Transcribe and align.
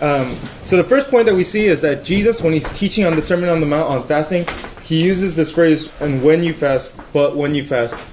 Um, 0.00 0.34
so 0.64 0.76
the 0.76 0.84
first 0.84 1.10
point 1.10 1.26
that 1.26 1.34
we 1.34 1.44
see 1.44 1.66
is 1.66 1.82
that 1.82 2.04
Jesus, 2.04 2.42
when 2.42 2.54
he's 2.54 2.70
teaching 2.70 3.04
on 3.04 3.16
the 3.16 3.22
Sermon 3.22 3.48
on 3.50 3.60
the 3.60 3.66
Mount 3.66 3.90
on 3.90 4.02
fasting, 4.04 4.46
he 4.82 5.02
uses 5.02 5.36
this 5.36 5.52
phrase, 5.52 5.90
"and 6.00 6.22
when 6.22 6.42
you 6.42 6.52
fast, 6.52 6.98
but 7.12 7.36
when 7.36 7.54
you 7.54 7.62
fast." 7.62 8.04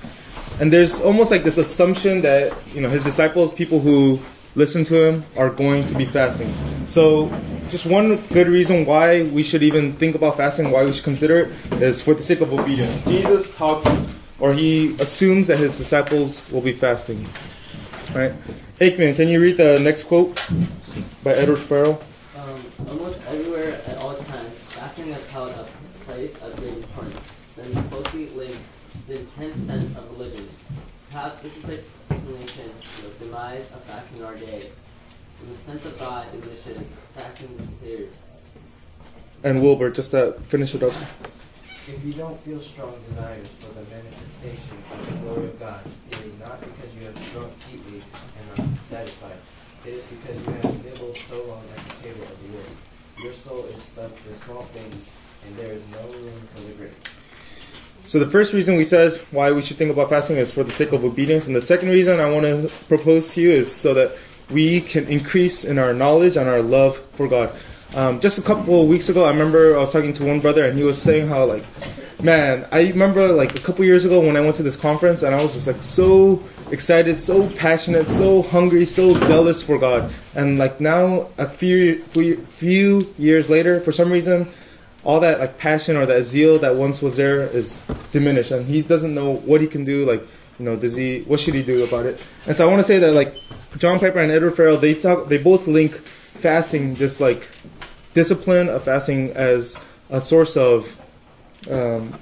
And 0.60 0.72
there's 0.72 1.00
almost 1.02 1.32
like 1.32 1.44
this 1.44 1.58
assumption 1.58 2.22
that 2.22 2.54
you 2.74 2.82
know 2.82 2.90
his 2.90 3.04
disciples, 3.04 3.54
people 3.54 3.80
who 3.80 4.20
listen 4.56 4.84
to 4.86 4.96
him, 5.08 5.24
are 5.38 5.50
going 5.50 5.86
to 5.86 5.96
be 5.96 6.06
fasting. 6.06 6.52
So 6.88 7.32
just 7.70 7.86
one 7.86 8.18
good 8.34 8.48
reason 8.48 8.86
why 8.86 9.24
we 9.24 9.44
should 9.44 9.64
even 9.64 9.94
think 9.94 10.16
about 10.16 10.36
fasting, 10.36 10.72
why 10.72 10.84
we 10.84 10.92
should 10.92 11.04
consider 11.04 11.42
it, 11.42 11.82
is 11.82 12.02
for 12.02 12.14
the 12.14 12.24
sake 12.24 12.42
of 12.42 12.52
obedience. 12.52 13.06
Jesus 13.06 13.56
talks, 13.56 13.88
or 14.40 14.54
he 14.54 14.96
assumes 15.00 15.48
that 15.48 15.58
his 15.58 15.78
disciples 15.78 16.50
will 16.52 16.62
be 16.62 16.74
fasting. 16.74 17.26
Right? 18.16 18.34
Aikman, 18.80 19.16
can 19.16 19.28
you 19.28 19.42
read 19.42 19.58
the 19.58 19.80
next 19.80 20.04
quote 20.04 20.50
by 21.28 21.34
Edward 21.34 21.58
Farrell? 21.58 22.02
Um, 22.40 22.62
almost 22.88 23.20
everywhere 23.28 23.82
at 23.86 23.98
all 23.98 24.16
times, 24.16 24.64
fasting 24.72 25.12
has 25.12 25.30
held 25.30 25.52
a 25.52 25.68
place 26.06 26.42
of 26.42 26.56
great 26.56 26.78
importance 26.78 27.60
and 27.60 27.78
is 27.78 27.88
closely 27.88 28.30
linked 28.30 28.64
to 28.94 29.08
the 29.10 29.20
intense 29.20 29.68
sense 29.68 29.98
of 29.98 30.10
religion. 30.12 30.48
Perhaps 31.12 31.42
this 31.42 31.58
is 31.58 31.64
the 31.64 31.74
explanation 32.16 32.72
for 32.80 33.10
the 33.10 33.26
demise 33.26 33.74
of 33.74 33.84
fasting 33.84 34.22
in 34.22 34.26
our 34.26 34.36
day. 34.36 34.72
When 35.42 35.52
the 35.52 35.58
sense 35.58 35.86
of 35.86 36.00
God 36.00 36.32
diminishes, 36.32 36.96
fasting 37.14 37.58
disappears. 37.58 38.26
And 39.44 39.62
Wilbur, 39.62 39.90
just 39.90 40.12
to 40.12 40.32
finish 40.48 40.76
it 40.76 40.84
up. 40.84 40.94
If 40.94 42.06
you 42.06 42.14
don't 42.14 42.40
feel 42.40 42.62
strong 42.62 42.94
desires 43.10 43.52
for 43.60 43.74
the 43.74 43.84
manifestation 43.92 44.78
of 44.94 45.06
the 45.06 45.18
glory 45.26 45.48
of 45.48 45.60
God, 45.60 45.82
it 46.10 46.20
is 46.20 46.40
not 46.40 46.62
because 46.62 46.96
you 46.96 47.06
have 47.06 47.34
drunk 47.34 47.52
deeply 47.70 48.00
and 48.00 48.60
are 48.60 48.78
satisfied. 48.84 49.36
It 49.88 49.94
is 49.94 50.04
because 50.04 50.36
you 50.46 50.52
have 50.52 50.84
nibbled 50.84 51.16
so 51.16 51.46
long 51.46 51.64
at 51.78 51.86
the 51.86 52.04
table 52.04 52.24
of 52.24 52.44
the 52.44 52.58
Lord. 52.58 52.68
Your 53.24 53.32
soul 53.32 53.64
is 53.68 53.82
stuffed 53.82 54.28
with 54.28 54.44
small 54.44 54.64
things, 54.64 55.16
and 55.48 55.56
there 55.56 55.72
is 55.72 55.82
no 55.94 56.02
room 56.12 56.42
for 56.54 56.60
the 56.60 56.74
great. 56.74 56.92
So 58.04 58.20
the 58.20 58.30
first 58.30 58.54
reason 58.54 58.76
we 58.76 58.84
said 58.84 59.16
why 59.32 59.54
we 59.54 59.62
should 59.62 59.78
think 59.78 59.90
about 59.90 60.10
fasting 60.10 60.36
is 60.36 60.54
for 60.54 60.66
the 60.66 60.74
sake 60.74 60.92
of 60.92 61.06
obedience, 61.06 61.48
and 61.48 61.56
the 61.56 61.62
second 61.62 61.88
reason 61.88 62.20
I 62.20 62.30
want 62.30 62.46
to 62.46 62.70
propose 62.90 63.30
to 63.30 63.42
you 63.42 63.50
is 63.50 63.74
so 63.74 63.94
that 63.94 64.12
we 64.52 64.82
can 64.82 65.08
increase 65.08 65.64
in 65.64 65.80
our 65.80 65.94
knowledge 65.94 66.36
and 66.36 66.50
our 66.50 66.62
love 66.62 66.98
for 67.14 67.30
God. 67.30 67.56
Um, 67.96 68.20
just 68.20 68.38
a 68.38 68.42
couple 68.42 68.82
of 68.82 68.90
weeks 68.90 69.08
ago, 69.08 69.24
I 69.24 69.30
remember 69.30 69.78
I 69.78 69.80
was 69.80 69.94
talking 69.94 70.12
to 70.12 70.26
one 70.26 70.42
brother, 70.42 70.66
and 70.66 70.78
he 70.78 70.84
was 70.84 71.02
saying 71.02 71.30
how 71.30 71.46
like, 71.46 71.64
man, 72.22 72.68
I 72.74 72.90
remember 72.90 73.30
like 73.30 73.56
a 73.58 73.62
couple 73.62 73.86
years 73.86 74.04
ago 74.04 74.20
when 74.20 74.36
I 74.36 74.42
went 74.42 74.58
to 74.58 74.64
this 74.64 74.76
conference, 74.76 75.24
and 75.24 75.34
I 75.34 75.42
was 75.42 75.54
just 75.54 75.66
like 75.68 75.82
so 75.82 76.44
excited, 76.72 77.18
so 77.18 77.50
passionate, 77.52 78.10
so 78.10 78.42
hungry, 78.42 78.86
so 78.86 79.14
zealous 79.14 79.64
for 79.64 79.78
God, 79.78 80.12
and 80.36 80.58
like 80.58 80.80
now 80.80 81.28
a 81.38 81.48
few 81.48 82.02
few, 82.04 83.14
years 83.18 83.50
later, 83.50 83.80
for 83.80 83.92
some 83.92 84.12
reason, 84.12 84.48
all 85.04 85.20
that 85.20 85.40
like 85.40 85.58
passion 85.58 85.96
or 85.96 86.06
that 86.06 86.24
zeal 86.24 86.60
that 86.60 86.76
once 86.76 87.02
was 87.02 87.16
there 87.18 87.44
is 87.44 87.82
diminished, 88.12 88.52
and 88.52 88.66
he 88.66 88.82
doesn't 88.82 89.14
know 89.14 89.36
what 89.38 89.62
he 89.62 89.68
can 89.68 89.84
do. 89.84 90.06
Like, 90.06 90.22
you 90.60 90.66
know, 90.66 90.76
does 90.76 90.96
he? 90.96 91.22
What 91.22 91.40
should 91.40 91.54
he 91.54 91.64
do 91.64 91.84
about 91.84 92.06
it? 92.06 92.26
And 92.46 92.56
so 92.56 92.68
I 92.68 92.70
want 92.70 92.80
to 92.80 92.88
say 92.88 93.00
that 93.00 93.14
like 93.14 93.34
John 93.78 94.00
Piper 94.00 94.20
and 94.20 94.32
Edward 94.32 94.52
Farrell, 94.52 94.78
they 94.78 94.94
talk, 94.94 95.30
they 95.30 95.38
both 95.38 95.68
link 95.68 95.94
fasting, 95.94 96.96
this 96.96 97.20
like 97.20 97.50
discipline 98.14 98.70
of 98.70 98.84
fasting, 98.84 99.32
as 99.32 99.80
a 100.10 100.22
source 100.22 100.58
of, 100.58 101.00
um, 101.70 102.14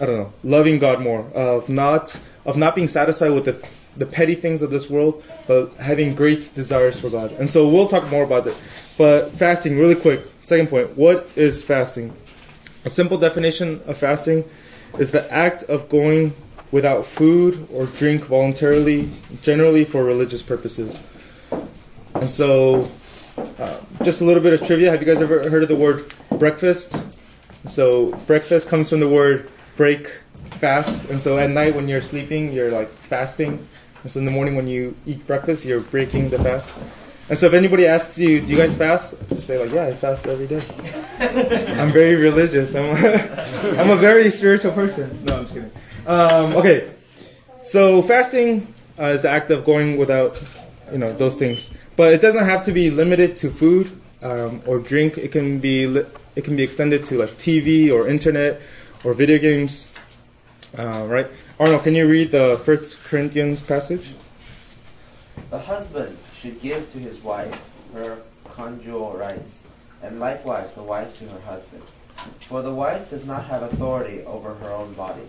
I 0.00 0.06
don't 0.06 0.16
know, 0.16 0.32
loving 0.42 0.78
God 0.78 1.02
more, 1.02 1.26
of 1.34 1.68
not 1.68 2.18
of 2.46 2.56
not 2.56 2.74
being 2.74 2.88
satisfied 2.88 3.30
with 3.30 3.44
the 3.44 3.68
the 3.96 4.06
petty 4.06 4.34
things 4.34 4.62
of 4.62 4.70
this 4.70 4.88
world, 4.88 5.22
but 5.46 5.74
having 5.74 6.14
great 6.14 6.50
desires 6.54 7.00
for 7.00 7.10
God. 7.10 7.32
And 7.32 7.50
so 7.50 7.68
we'll 7.68 7.88
talk 7.88 8.08
more 8.10 8.24
about 8.24 8.46
it. 8.46 8.58
But 8.96 9.30
fasting, 9.30 9.78
really 9.78 9.94
quick. 9.94 10.24
Second 10.44 10.68
point: 10.68 10.96
What 10.96 11.28
is 11.36 11.62
fasting? 11.62 12.16
A 12.84 12.90
simple 12.90 13.18
definition 13.18 13.82
of 13.86 13.98
fasting 13.98 14.44
is 14.98 15.10
the 15.10 15.30
act 15.30 15.64
of 15.64 15.88
going 15.88 16.32
without 16.72 17.04
food 17.04 17.68
or 17.72 17.86
drink 17.86 18.24
voluntarily, 18.24 19.10
generally 19.42 19.84
for 19.84 20.04
religious 20.04 20.42
purposes. 20.42 20.98
And 22.14 22.28
so, 22.28 22.88
uh, 23.58 23.80
just 24.02 24.20
a 24.20 24.24
little 24.24 24.42
bit 24.42 24.52
of 24.52 24.66
trivia. 24.66 24.90
Have 24.90 25.00
you 25.00 25.06
guys 25.06 25.20
ever 25.20 25.48
heard 25.50 25.62
of 25.62 25.68
the 25.68 25.76
word 25.76 26.12
breakfast? 26.38 27.06
So, 27.66 28.12
breakfast 28.26 28.68
comes 28.68 28.88
from 28.88 29.00
the 29.00 29.08
word 29.08 29.50
break, 29.76 30.08
fast. 30.58 31.10
And 31.10 31.20
so, 31.20 31.38
at 31.38 31.50
night 31.50 31.74
when 31.74 31.88
you're 31.88 32.00
sleeping, 32.00 32.52
you're 32.52 32.70
like 32.70 32.88
fasting. 32.88 33.66
And 34.02 34.10
so, 34.10 34.20
in 34.20 34.26
the 34.26 34.30
morning 34.30 34.56
when 34.56 34.66
you 34.66 34.96
eat 35.06 35.26
breakfast, 35.26 35.64
you're 35.64 35.80
breaking 35.80 36.30
the 36.30 36.38
fast. 36.38 36.80
And 37.28 37.38
so, 37.38 37.46
if 37.46 37.54
anybody 37.54 37.86
asks 37.86 38.18
you, 38.18 38.40
"Do 38.40 38.52
you 38.52 38.58
guys 38.58 38.76
fast?" 38.76 39.16
Just 39.28 39.46
say 39.46 39.58
like, 39.58 39.72
"Yeah, 39.72 39.86
I 39.86 39.92
fast 39.92 40.26
every 40.26 40.46
day." 40.46 40.62
I'm 41.80 41.90
very 41.90 42.16
religious. 42.16 42.74
I'm 42.74 42.84
a, 42.84 43.78
I'm 43.80 43.90
a 43.90 43.96
very 43.96 44.30
spiritual 44.30 44.72
person. 44.72 45.24
No, 45.24 45.36
I'm 45.36 45.42
just 45.42 45.54
kidding. 45.54 45.70
Um, 46.06 46.56
okay, 46.56 46.92
so 47.62 48.02
fasting 48.02 48.72
uh, 48.98 49.06
is 49.06 49.22
the 49.22 49.28
act 49.28 49.50
of 49.50 49.64
going 49.64 49.96
without, 49.96 50.42
you 50.90 50.98
know, 50.98 51.12
those 51.12 51.36
things. 51.36 51.74
But 51.96 52.14
it 52.14 52.20
doesn't 52.20 52.44
have 52.44 52.64
to 52.64 52.72
be 52.72 52.90
limited 52.90 53.36
to 53.36 53.50
food 53.50 53.92
um, 54.22 54.62
or 54.66 54.78
drink. 54.78 55.18
It 55.18 55.32
can 55.32 55.58
be 55.58 55.86
li- 55.86 56.06
it 56.36 56.44
can 56.44 56.56
be 56.56 56.62
extended 56.62 57.04
to 57.06 57.18
like 57.18 57.30
TV 57.30 57.92
or 57.92 58.08
internet 58.08 58.60
or 59.04 59.14
video 59.14 59.38
games. 59.38 59.92
Uh, 60.76 61.06
right, 61.08 61.26
Arnold, 61.58 61.82
can 61.82 61.94
you 61.94 62.08
read 62.08 62.30
the 62.30 62.60
First 62.64 63.02
Corinthians 63.04 63.60
passage? 63.60 64.14
The 65.50 65.58
husband 65.58 66.16
should 66.34 66.60
give 66.60 66.92
to 66.92 66.98
his 66.98 67.18
wife 67.22 67.54
her 67.92 68.18
conjugal 68.44 69.14
rights, 69.16 69.62
and 70.02 70.20
likewise 70.20 70.72
the 70.72 70.82
wife 70.82 71.18
to 71.18 71.28
her 71.28 71.40
husband. 71.40 71.82
For 72.40 72.62
the 72.62 72.74
wife 72.74 73.10
does 73.10 73.26
not 73.26 73.46
have 73.46 73.62
authority 73.62 74.22
over 74.24 74.54
her 74.54 74.70
own 74.70 74.92
body, 74.92 75.26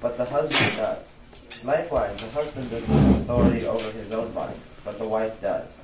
but 0.00 0.16
the 0.16 0.26
husband 0.26 0.76
does. 0.76 1.64
Likewise, 1.64 2.16
the 2.16 2.30
husband 2.30 2.70
does 2.70 2.86
not 2.88 2.98
have 2.98 3.20
authority 3.20 3.66
over 3.66 3.90
his 3.92 4.12
own 4.12 4.32
body, 4.32 4.56
but 4.84 4.98
the 4.98 5.08
wife 5.08 5.40
does. 5.40 5.76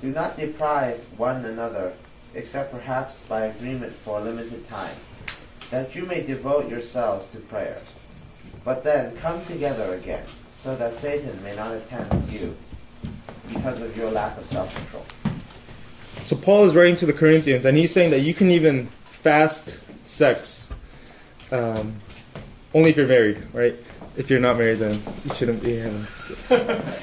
Do 0.00 0.10
not 0.10 0.36
deprive 0.36 0.98
one 1.16 1.44
another, 1.44 1.92
except 2.34 2.72
perhaps 2.72 3.22
by 3.24 3.46
agreement 3.46 3.92
for 3.92 4.18
a 4.18 4.22
limited 4.22 4.68
time, 4.68 4.94
that 5.72 5.96
you 5.96 6.04
may 6.04 6.22
devote 6.22 6.68
yourselves 6.68 7.28
to 7.30 7.38
prayer. 7.38 7.80
But 8.62 8.84
then 8.84 9.16
come 9.16 9.42
together 9.46 9.94
again, 9.94 10.24
so 10.54 10.76
that 10.76 10.94
Satan 10.94 11.42
may 11.42 11.56
not 11.56 11.88
tempt 11.88 12.30
you 12.30 12.54
because 13.48 13.80
of 13.80 13.96
your 13.96 14.10
lack 14.10 14.36
of 14.36 14.46
self-control. 14.46 15.04
So 16.24 16.36
Paul 16.36 16.66
is 16.66 16.76
writing 16.76 16.94
to 16.96 17.06
the 17.06 17.12
Corinthians, 17.12 17.64
and 17.64 17.76
he's 17.76 17.90
saying 17.90 18.10
that 18.10 18.20
you 18.20 18.34
can 18.34 18.50
even 18.50 18.86
fast 19.06 19.80
sex, 20.06 20.70
um, 21.50 21.96
only 22.74 22.90
if 22.90 22.96
you're 22.98 23.08
married, 23.08 23.42
right? 23.54 23.74
If 24.14 24.28
you're 24.28 24.40
not 24.40 24.58
married, 24.58 24.78
then 24.78 25.00
you 25.24 25.34
shouldn't 25.34 25.62
be 25.62 25.76
having 25.76 26.06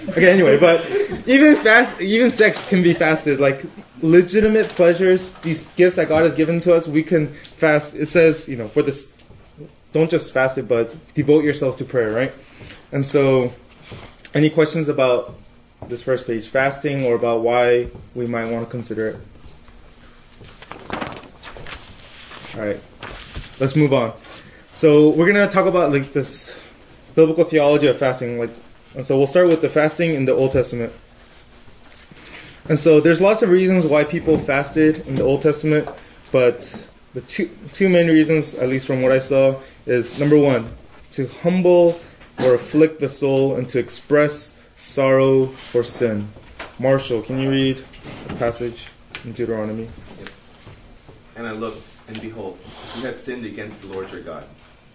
okay, 0.10 0.32
anyway, 0.32 0.60
but 0.60 0.88
even 1.28 1.56
fast, 1.56 2.00
even 2.00 2.30
sex 2.30 2.70
can 2.70 2.84
be 2.84 2.94
fasted. 2.94 3.40
Like 3.40 3.64
legitimate 4.02 4.68
pleasures, 4.68 5.34
these 5.40 5.74
gifts 5.74 5.96
that 5.96 6.08
God 6.08 6.24
has 6.24 6.36
given 6.36 6.60
to 6.62 6.76
us, 6.76 6.88
we 6.88 7.02
can 7.02 7.28
fast. 7.28 7.96
It 7.96 8.08
says, 8.08 8.48
you 8.48 8.58
know, 8.58 8.68
for 8.68 8.84
this, 8.84 9.18
don't 9.92 10.10
just 10.10 10.34
fast 10.34 10.60
it, 10.60 10.68
but 10.68 10.96
devote 11.16 11.44
yourselves 11.44 11.76
to 11.78 11.86
prayer, 11.86 12.12
right? 12.12 12.32
And 12.92 13.04
so, 13.04 13.54
any 14.36 14.52
questions 14.52 14.88
about 14.88 15.34
this 15.88 16.04
first 16.04 16.28
page, 16.28 16.48
fasting, 16.48 17.06
or 17.06 17.16
about 17.16 17.42
why 17.42 17.88
we 18.14 18.28
might 18.28 18.52
want 18.52 18.66
to 18.66 18.70
consider 18.70 19.08
it? 19.08 19.16
All 22.56 22.66
right, 22.66 22.80
let's 23.60 23.76
move 23.76 23.94
on. 23.94 24.14
So 24.74 25.10
we're 25.10 25.28
gonna 25.28 25.50
talk 25.50 25.66
about 25.66 25.92
like 25.92 26.14
this 26.14 26.60
biblical 27.16 27.44
theology 27.44 27.88
of 27.88 27.98
fasting, 27.98 28.40
like, 28.40 28.52
and 28.96 29.06
so 29.06 29.18
we'll 29.18 29.28
start 29.28 29.48
with 29.48 29.62
the 29.62 29.70
fasting 29.70 30.14
in 30.14 30.26
the 30.26 30.34
Old 30.34 30.52
Testament. 30.52 30.92
And 32.68 32.78
so 32.78 33.00
there's 33.00 33.22
lots 33.22 33.42
of 33.42 33.50
reasons 33.50 33.86
why 33.86 34.04
people 34.04 34.38
fasted 34.38 35.08
in 35.08 35.16
the 35.16 35.24
Old 35.24 35.42
Testament, 35.42 35.90
but 36.32 36.90
the 37.14 37.22
two 37.22 37.50
two 37.72 37.90
main 37.90 38.08
reasons, 38.08 38.54
at 38.56 38.70
least 38.70 38.86
from 38.86 39.02
what 39.02 39.12
I 39.12 39.20
saw, 39.20 39.60
is 39.86 40.20
number 40.20 40.38
one, 40.38 40.70
to 41.12 41.28
humble 41.42 42.00
or 42.40 42.54
afflict 42.54 43.00
the 43.00 43.10
soul 43.10 43.56
and 43.56 43.68
to 43.70 43.80
express 43.80 44.60
sorrow 44.76 45.48
for 45.48 45.84
sin. 45.84 46.30
Marshall, 46.80 47.22
can 47.22 47.40
you 47.40 47.50
read 47.50 47.84
the 48.28 48.36
passage 48.36 48.90
in 49.26 49.34
Deuteronomy? 49.34 49.90
And 51.36 51.48
I 51.48 51.52
looked, 51.52 51.86
and 52.08 52.22
behold, 52.22 52.58
you 52.98 53.02
had 53.06 53.18
sinned 53.18 53.46
against 53.46 53.82
the 53.82 53.88
Lord 53.88 54.12
your 54.12 54.22
God. 54.22 54.44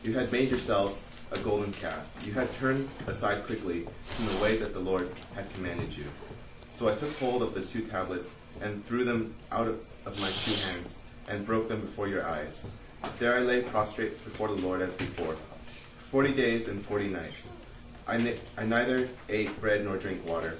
You 0.02 0.12
had 0.14 0.30
made 0.30 0.50
yourselves 0.50 1.06
a 1.34 1.38
golden 1.40 1.72
calf. 1.72 2.08
You 2.24 2.32
had 2.32 2.52
turned 2.54 2.88
aside 3.06 3.44
quickly 3.46 3.86
from 4.02 4.26
the 4.26 4.42
way 4.42 4.56
that 4.56 4.72
the 4.72 4.80
Lord 4.80 5.10
had 5.34 5.52
commanded 5.54 5.96
you. 5.96 6.04
So 6.70 6.88
I 6.88 6.94
took 6.94 7.16
hold 7.18 7.42
of 7.42 7.54
the 7.54 7.62
two 7.62 7.82
tablets 7.82 8.34
and 8.60 8.84
threw 8.84 9.04
them 9.04 9.34
out 9.50 9.68
of, 9.68 9.80
my 10.20 10.30
two 10.44 10.52
hands 10.52 10.96
and 11.28 11.46
broke 11.46 11.68
them 11.68 11.80
before 11.80 12.08
your 12.08 12.26
eyes. 12.26 12.68
There 13.18 13.34
I 13.34 13.40
lay 13.40 13.62
prostrate 13.62 14.22
before 14.24 14.48
the 14.48 14.66
Lord 14.66 14.80
as 14.80 14.94
before. 14.94 15.36
Forty 16.02 16.32
days 16.32 16.68
and 16.68 16.80
forty 16.80 17.08
nights. 17.08 17.52
I, 18.06 18.18
ni- 18.18 18.38
I 18.58 18.64
neither 18.64 19.08
ate 19.28 19.58
bread 19.60 19.84
nor 19.84 19.96
drank 19.96 20.26
water, 20.26 20.58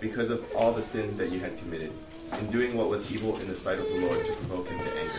because 0.00 0.30
of 0.30 0.44
all 0.54 0.72
the 0.72 0.82
sin 0.82 1.16
that 1.16 1.32
you 1.32 1.40
had 1.40 1.58
committed, 1.58 1.90
in 2.38 2.50
doing 2.50 2.76
what 2.76 2.90
was 2.90 3.12
evil 3.12 3.38
in 3.40 3.48
the 3.48 3.56
sight 3.56 3.78
of 3.78 3.88
the 3.88 4.00
Lord 4.06 4.24
to 4.26 4.32
provoke 4.34 4.68
him 4.68 4.78
to 4.78 4.98
anger. 5.00 5.12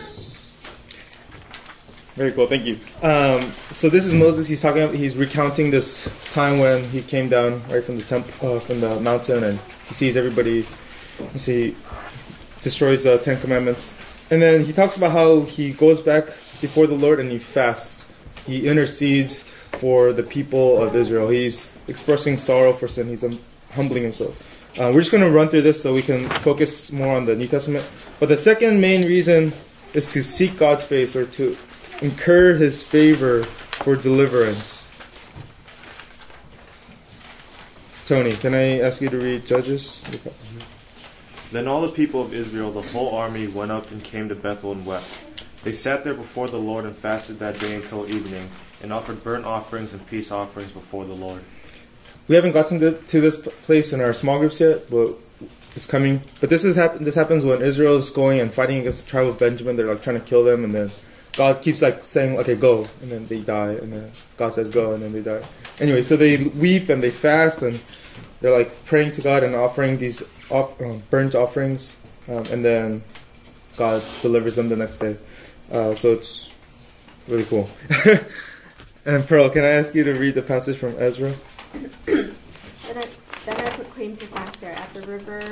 Very 2.14 2.30
cool, 2.30 2.46
thank 2.46 2.64
you. 2.64 2.78
Um, 3.02 3.42
so 3.72 3.88
this 3.88 4.04
is 4.06 4.14
Moses. 4.14 4.46
He's 4.46 4.62
talking. 4.62 4.92
He's 4.94 5.16
recounting 5.16 5.70
this 5.72 6.32
time 6.32 6.60
when 6.60 6.84
he 6.84 7.02
came 7.02 7.28
down 7.28 7.60
right 7.68 7.82
from 7.82 7.96
the 7.96 8.04
temp, 8.04 8.24
uh, 8.42 8.60
from 8.60 8.80
the 8.80 9.00
mountain, 9.00 9.42
and 9.42 9.58
he 9.86 9.94
sees 9.94 10.16
everybody. 10.16 10.64
And 11.18 11.40
see, 11.40 11.76
destroys 12.60 13.02
the 13.04 13.18
Ten 13.18 13.40
Commandments, 13.40 13.94
and 14.30 14.40
then 14.40 14.64
he 14.64 14.72
talks 14.72 14.96
about 14.96 15.12
how 15.12 15.42
he 15.42 15.72
goes 15.72 16.00
back 16.00 16.26
before 16.60 16.86
the 16.86 16.94
Lord 16.94 17.20
and 17.20 17.30
he 17.30 17.38
fasts. 17.38 18.10
He 18.46 18.66
intercedes 18.66 19.42
for 19.42 20.12
the 20.12 20.22
people 20.22 20.82
of 20.82 20.94
Israel. 20.96 21.28
He's 21.28 21.76
expressing 21.88 22.38
sorrow 22.38 22.72
for 22.72 22.88
sin. 22.88 23.08
He's 23.08 23.24
um, 23.24 23.38
humbling 23.72 24.02
himself. 24.02 24.50
Uh, 24.78 24.90
we're 24.92 25.00
just 25.00 25.12
going 25.12 25.22
to 25.22 25.30
run 25.30 25.48
through 25.48 25.62
this 25.62 25.82
so 25.82 25.94
we 25.94 26.02
can 26.02 26.28
focus 26.40 26.90
more 26.90 27.16
on 27.16 27.26
the 27.26 27.36
New 27.36 27.46
Testament. 27.46 27.88
But 28.18 28.28
the 28.28 28.36
second 28.36 28.80
main 28.80 29.02
reason 29.06 29.52
is 29.92 30.12
to 30.12 30.22
seek 30.22 30.56
God's 30.56 30.84
face 30.84 31.14
or 31.14 31.26
to 31.26 31.56
incur 32.02 32.54
his 32.54 32.82
favor 32.82 33.42
for 33.44 33.96
deliverance. 33.96 34.90
Tony, 38.06 38.32
can 38.32 38.54
I 38.54 38.80
ask 38.80 39.00
you 39.00 39.08
to 39.08 39.18
read 39.18 39.46
Judges? 39.46 40.04
Then 41.52 41.66
all 41.66 41.80
the 41.80 41.92
people 41.92 42.20
of 42.20 42.34
Israel, 42.34 42.70
the 42.70 42.82
whole 42.82 43.14
army, 43.14 43.46
went 43.46 43.70
up 43.70 43.90
and 43.90 44.02
came 44.04 44.28
to 44.28 44.34
Bethel 44.34 44.72
and 44.72 44.84
wept. 44.84 45.18
They 45.62 45.72
sat 45.72 46.04
there 46.04 46.12
before 46.12 46.48
the 46.48 46.58
Lord 46.58 46.84
and 46.84 46.94
fasted 46.94 47.38
that 47.38 47.58
day 47.58 47.76
until 47.76 48.06
evening, 48.06 48.46
and 48.82 48.92
offered 48.92 49.24
burnt 49.24 49.46
offerings 49.46 49.94
and 49.94 50.06
peace 50.06 50.30
offerings 50.30 50.72
before 50.72 51.06
the 51.06 51.14
Lord. 51.14 51.42
We 52.28 52.34
haven't 52.34 52.52
gotten 52.52 52.80
to, 52.80 52.92
to 52.92 53.20
this 53.20 53.38
place 53.38 53.92
in 53.92 54.00
our 54.00 54.12
small 54.12 54.38
groups 54.38 54.60
yet, 54.60 54.90
but 54.90 55.08
it's 55.74 55.86
coming. 55.86 56.20
But 56.40 56.50
this 56.50 56.64
is 56.64 56.76
happen. 56.76 57.04
This 57.04 57.14
happens 57.14 57.44
when 57.44 57.62
Israel 57.62 57.96
is 57.96 58.10
going 58.10 58.40
and 58.40 58.52
fighting 58.52 58.78
against 58.78 59.04
the 59.04 59.10
tribe 59.10 59.26
of 59.26 59.38
Benjamin. 59.38 59.76
They're 59.76 59.86
like 59.86 60.02
trying 60.02 60.20
to 60.20 60.26
kill 60.26 60.44
them, 60.44 60.64
and 60.64 60.74
then 60.74 60.90
God 61.36 61.60
keeps 61.62 61.82
like 61.82 62.02
saying, 62.02 62.38
"Okay, 62.38 62.54
go," 62.54 62.88
and 63.02 63.10
then 63.10 63.26
they 63.26 63.40
die, 63.40 63.72
and 63.72 63.92
then 63.92 64.10
God 64.36 64.54
says, 64.54 64.70
"Go," 64.70 64.92
and 64.92 65.02
then 65.02 65.12
they 65.12 65.22
die. 65.22 65.42
Anyway, 65.80 66.02
so 66.02 66.16
they 66.16 66.36
weep 66.36 66.88
and 66.88 67.02
they 67.02 67.10
fast, 67.10 67.62
and 67.62 67.80
they're 68.40 68.56
like 68.56 68.84
praying 68.84 69.12
to 69.12 69.22
God 69.22 69.42
and 69.42 69.54
offering 69.54 69.98
these 69.98 70.22
off, 70.50 70.80
uh, 70.80 70.94
burnt 71.10 71.34
offerings, 71.34 71.96
um, 72.28 72.44
and 72.52 72.64
then 72.64 73.02
God 73.76 74.02
delivers 74.22 74.56
them 74.56 74.68
the 74.68 74.76
next 74.76 74.98
day. 74.98 75.16
Uh, 75.72 75.94
so 75.94 76.12
it's 76.12 76.52
really 77.26 77.44
cool. 77.44 77.68
and 79.06 79.26
Pearl, 79.26 79.50
can 79.50 79.64
I 79.64 79.68
ask 79.68 79.94
you 79.94 80.04
to 80.04 80.14
read 80.14 80.34
the 80.34 80.42
passage 80.42 80.76
from 80.76 80.94
Ezra? 80.98 81.32
Then 82.86 82.98
I, 82.98 83.06
then 83.46 83.56
I 83.56 83.70
proclaimed 83.70 84.18
to 84.18 84.26
fast 84.26 84.60
there 84.60 84.74
at 84.74 84.92
the 84.92 85.00
river 85.06 85.42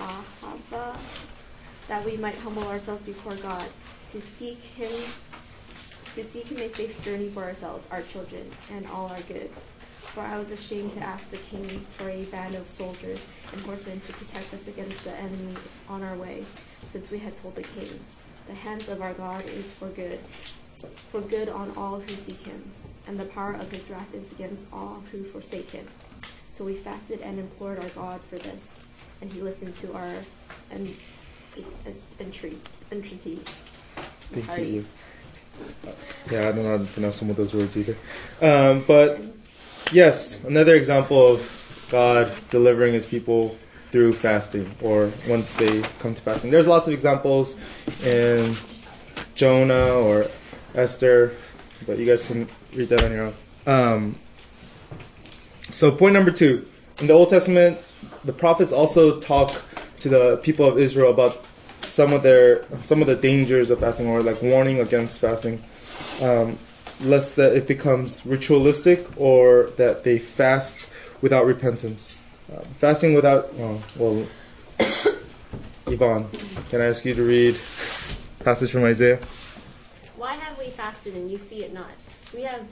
Ahava, 0.00 0.96
that 1.88 2.04
we 2.04 2.16
might 2.16 2.34
humble 2.36 2.66
ourselves 2.68 3.02
before 3.02 3.34
God, 3.36 3.64
to 4.10 4.20
seek 4.20 4.58
Him, 4.60 4.90
to 6.14 6.24
seek 6.24 6.46
Him 6.50 6.58
a 6.58 6.68
safe 6.68 7.02
journey 7.04 7.28
for 7.28 7.44
ourselves, 7.44 7.88
our 7.90 8.02
children, 8.02 8.50
and 8.72 8.86
all 8.88 9.06
our 9.08 9.20
goods. 9.22 9.68
For 10.00 10.20
I 10.22 10.38
was 10.38 10.50
ashamed 10.50 10.92
to 10.92 11.00
ask 11.00 11.30
the 11.30 11.36
king 11.36 11.64
for 11.96 12.08
a 12.08 12.24
band 12.24 12.56
of 12.56 12.66
soldiers 12.66 13.24
and 13.52 13.60
horsemen 13.60 14.00
to 14.00 14.12
protect 14.14 14.52
us 14.52 14.66
against 14.66 15.04
the 15.04 15.14
enemy 15.14 15.54
on 15.88 16.02
our 16.02 16.16
way, 16.16 16.44
since 16.90 17.10
we 17.10 17.18
had 17.18 17.36
told 17.36 17.54
the 17.54 17.62
king, 17.62 17.88
The 18.48 18.54
hands 18.54 18.88
of 18.88 19.00
our 19.02 19.12
God 19.14 19.44
is 19.46 19.70
for 19.72 19.88
good, 19.90 20.18
for 21.10 21.20
good 21.20 21.48
on 21.48 21.70
all 21.76 22.00
who 22.00 22.08
seek 22.08 22.40
him, 22.40 22.72
and 23.06 23.20
the 23.20 23.26
power 23.26 23.52
of 23.52 23.70
his 23.70 23.88
wrath 23.88 24.12
is 24.12 24.32
against 24.32 24.72
all 24.72 25.02
who 25.12 25.22
forsake 25.22 25.70
him. 25.70 25.86
So 26.52 26.64
we 26.64 26.74
fasted 26.74 27.20
and 27.20 27.38
implored 27.38 27.78
our 27.78 27.88
God 27.90 28.20
for 28.22 28.36
this, 28.36 28.80
and 29.22 29.32
he 29.32 29.40
listened 29.40 29.76
to 29.76 29.94
our 29.94 30.14
en- 30.72 30.88
en- 31.86 31.94
entreat- 32.18 32.68
entreaty. 32.90 33.38
Thank 34.30 34.46
Sorry. 34.46 34.68
you. 34.68 34.84
Yeah, 36.30 36.48
I 36.48 36.52
don't 36.52 36.62
know 36.62 36.78
how 36.78 36.84
to 36.84 36.92
pronounce 36.92 37.16
some 37.16 37.30
of 37.30 37.36
those 37.36 37.52
words 37.52 37.76
either. 37.76 37.96
Um, 38.40 38.84
but 38.86 39.20
yes, 39.92 40.44
another 40.44 40.76
example 40.76 41.34
of 41.34 41.88
God 41.90 42.32
delivering 42.50 42.94
his 42.94 43.06
people 43.06 43.58
through 43.90 44.12
fasting 44.12 44.70
or 44.80 45.10
once 45.28 45.56
they 45.56 45.82
come 45.98 46.14
to 46.14 46.22
fasting. 46.22 46.52
There's 46.52 46.68
lots 46.68 46.86
of 46.86 46.94
examples 46.94 47.56
in 48.04 48.54
Jonah 49.34 49.94
or 49.94 50.26
Esther, 50.76 51.34
but 51.86 51.98
you 51.98 52.06
guys 52.06 52.24
can 52.24 52.46
read 52.74 52.88
that 52.88 53.02
on 53.02 53.10
your 53.10 53.24
own. 53.24 53.34
Um, 53.66 54.14
so, 55.70 55.90
point 55.90 56.14
number 56.14 56.30
two 56.30 56.66
in 57.00 57.08
the 57.08 57.12
Old 57.12 57.30
Testament, 57.30 57.78
the 58.24 58.32
prophets 58.32 58.72
also 58.72 59.18
talk 59.18 59.50
to 59.98 60.08
the 60.08 60.36
people 60.38 60.66
of 60.66 60.78
Israel 60.78 61.10
about 61.10 61.44
some 61.90 62.12
of 62.12 62.22
their 62.22 62.64
some 62.78 63.00
of 63.00 63.06
the 63.06 63.16
dangers 63.16 63.70
of 63.70 63.80
fasting 63.80 64.06
or 64.06 64.22
like 64.22 64.40
warning 64.42 64.80
against 64.80 65.20
fasting 65.20 65.60
um, 66.22 66.56
lest 67.00 67.36
that 67.36 67.52
it 67.52 67.66
becomes 67.66 68.24
ritualistic 68.24 69.06
or 69.16 69.64
that 69.76 70.04
they 70.04 70.18
fast 70.18 70.88
without 71.20 71.44
repentance 71.44 72.26
um, 72.52 72.64
fasting 72.74 73.14
without 73.14 73.50
oh, 73.58 73.82
well 73.96 74.26
Yvonne 75.86 76.28
can 76.70 76.80
I 76.80 76.86
ask 76.86 77.04
you 77.04 77.14
to 77.14 77.22
read 77.22 77.58
passage 78.44 78.70
from 78.70 78.84
Isaiah 78.84 79.18
Why 80.16 80.34
have 80.34 80.56
we 80.58 80.66
fasted 80.66 81.14
and 81.14 81.30
you 81.30 81.38
see 81.38 81.64
it 81.64 81.72
not? 81.74 81.90
We 82.32 82.42
have 82.42 82.62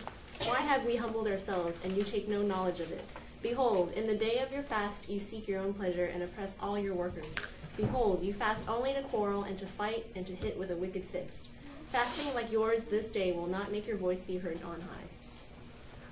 why 0.47 0.61
have 0.61 0.85
we 0.85 0.95
humbled 0.97 1.27
ourselves 1.27 1.81
and 1.85 1.97
you 1.97 2.03
take 2.05 2.29
no 2.29 2.43
knowledge 2.43 2.79
of 2.79 2.93
it? 2.93 3.05
Behold, 3.43 3.93
in 3.93 4.07
the 4.07 4.17
day 4.17 4.39
of 4.39 4.53
your 4.53 4.63
fast 4.65 5.09
you 5.09 5.21
seek 5.21 5.47
your 5.47 5.61
own 5.61 5.73
pleasure 5.73 6.07
and 6.07 6.23
oppress 6.23 6.59
all 6.61 6.79
your 6.79 6.95
workers. 6.95 7.35
Behold, 7.77 8.23
you 8.23 8.33
fast 8.33 8.69
only 8.69 8.93
to 8.93 9.03
quarrel 9.03 9.45
and 9.45 9.57
to 9.59 9.67
fight 9.67 10.07
and 10.17 10.27
to 10.27 10.35
hit 10.35 10.59
with 10.59 10.73
a 10.73 10.77
wicked 10.77 11.05
fist. 11.05 11.47
Fasting 11.91 12.35
like 12.35 12.51
yours 12.51 12.85
this 12.85 13.11
day 13.11 13.33
will 13.33 13.47
not 13.47 13.71
make 13.71 13.87
your 13.87 13.97
voice 13.97 14.23
be 14.23 14.39
heard 14.39 14.61
on 14.65 14.81
high. 14.81 15.07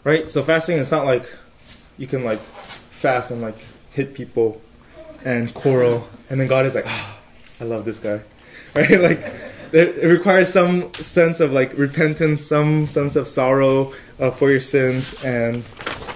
right 0.04 0.30
so 0.30 0.42
fasting 0.42 0.78
is 0.78 0.90
not 0.92 1.04
like 1.04 1.34
you 1.98 2.06
can 2.06 2.22
like 2.24 2.40
fast 2.40 3.30
and 3.30 3.42
like 3.42 3.58
hit 3.90 4.14
people 4.14 4.60
and 5.24 5.52
quarrel 5.52 6.08
and 6.30 6.40
then 6.40 6.46
God 6.46 6.64
is 6.64 6.74
like 6.74 6.86
ah 6.86 7.18
I 7.60 7.64
love 7.64 7.84
this 7.84 7.98
guy 7.98 8.22
right 8.74 9.00
like 9.08 9.20
it 9.72 10.06
requires 10.06 10.52
some 10.52 10.94
sense 10.94 11.40
of 11.40 11.52
like 11.52 11.76
repentance 11.76 12.46
some 12.46 12.86
sense 12.86 13.16
of 13.16 13.26
sorrow 13.26 13.92
uh, 14.20 14.30
for 14.30 14.50
your 14.50 14.60
sins 14.60 15.22
and 15.24 15.64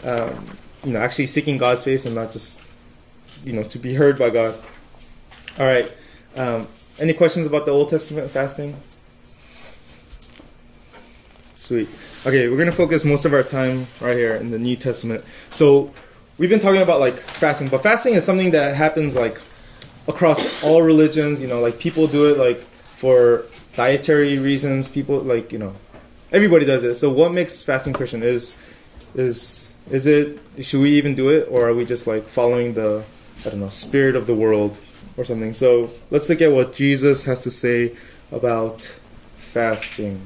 um, 0.04 0.46
you 0.84 0.92
know 0.92 1.00
actually 1.00 1.26
seeking 1.26 1.58
God's 1.58 1.84
face 1.84 2.06
and 2.06 2.14
not 2.14 2.32
just 2.32 2.60
you 3.44 3.52
know 3.52 3.62
to 3.64 3.78
be 3.78 3.94
heard 3.94 4.18
by 4.18 4.30
God 4.30 4.54
all 5.58 5.66
right 5.66 5.90
um, 6.36 6.66
any 6.98 7.12
questions 7.12 7.46
about 7.46 7.66
the 7.66 7.72
Old 7.72 7.88
Testament 7.90 8.30
fasting 8.30 8.76
Sweet. 11.70 11.88
Okay, 12.26 12.48
we're 12.48 12.56
gonna 12.58 12.72
focus 12.72 13.04
most 13.04 13.24
of 13.24 13.32
our 13.32 13.44
time 13.44 13.86
right 14.00 14.16
here 14.16 14.34
in 14.34 14.50
the 14.50 14.58
New 14.58 14.74
Testament. 14.74 15.22
So 15.50 15.92
we've 16.36 16.50
been 16.50 16.58
talking 16.58 16.82
about 16.82 16.98
like 16.98 17.20
fasting, 17.20 17.68
but 17.68 17.82
fasting 17.82 18.14
is 18.14 18.24
something 18.24 18.50
that 18.50 18.74
happens 18.74 19.14
like 19.14 19.40
across 20.08 20.64
all 20.64 20.82
religions. 20.82 21.40
You 21.40 21.46
know, 21.46 21.60
like 21.60 21.78
people 21.78 22.08
do 22.08 22.32
it 22.32 22.38
like 22.38 22.56
for 22.56 23.44
dietary 23.76 24.38
reasons. 24.38 24.88
People 24.88 25.18
like 25.20 25.52
you 25.52 25.58
know, 25.58 25.76
everybody 26.32 26.64
does 26.64 26.82
it. 26.82 26.96
So 26.96 27.08
what 27.08 27.30
makes 27.30 27.62
fasting 27.62 27.92
Christian 27.92 28.24
is 28.24 28.58
is 29.14 29.72
is 29.90 30.06
it 30.06 30.38
should 30.60 30.80
we 30.80 30.90
even 30.90 31.14
do 31.14 31.30
it 31.30 31.48
or 31.50 31.68
are 31.68 31.74
we 31.74 31.84
just 31.84 32.06
like 32.06 32.24
following 32.24 32.74
the 32.74 33.04
I 33.44 33.50
don't 33.50 33.60
know 33.60 33.68
spirit 33.68 34.16
of 34.16 34.26
the 34.26 34.34
world 34.34 34.78
or 35.16 35.24
something? 35.24 35.54
So 35.54 35.90
let's 36.10 36.28
look 36.28 36.40
at 36.40 36.52
what 36.52 36.74
Jesus 36.74 37.24
has 37.24 37.40
to 37.40 37.50
say 37.50 37.96
about 38.30 38.82
fasting. 39.36 40.20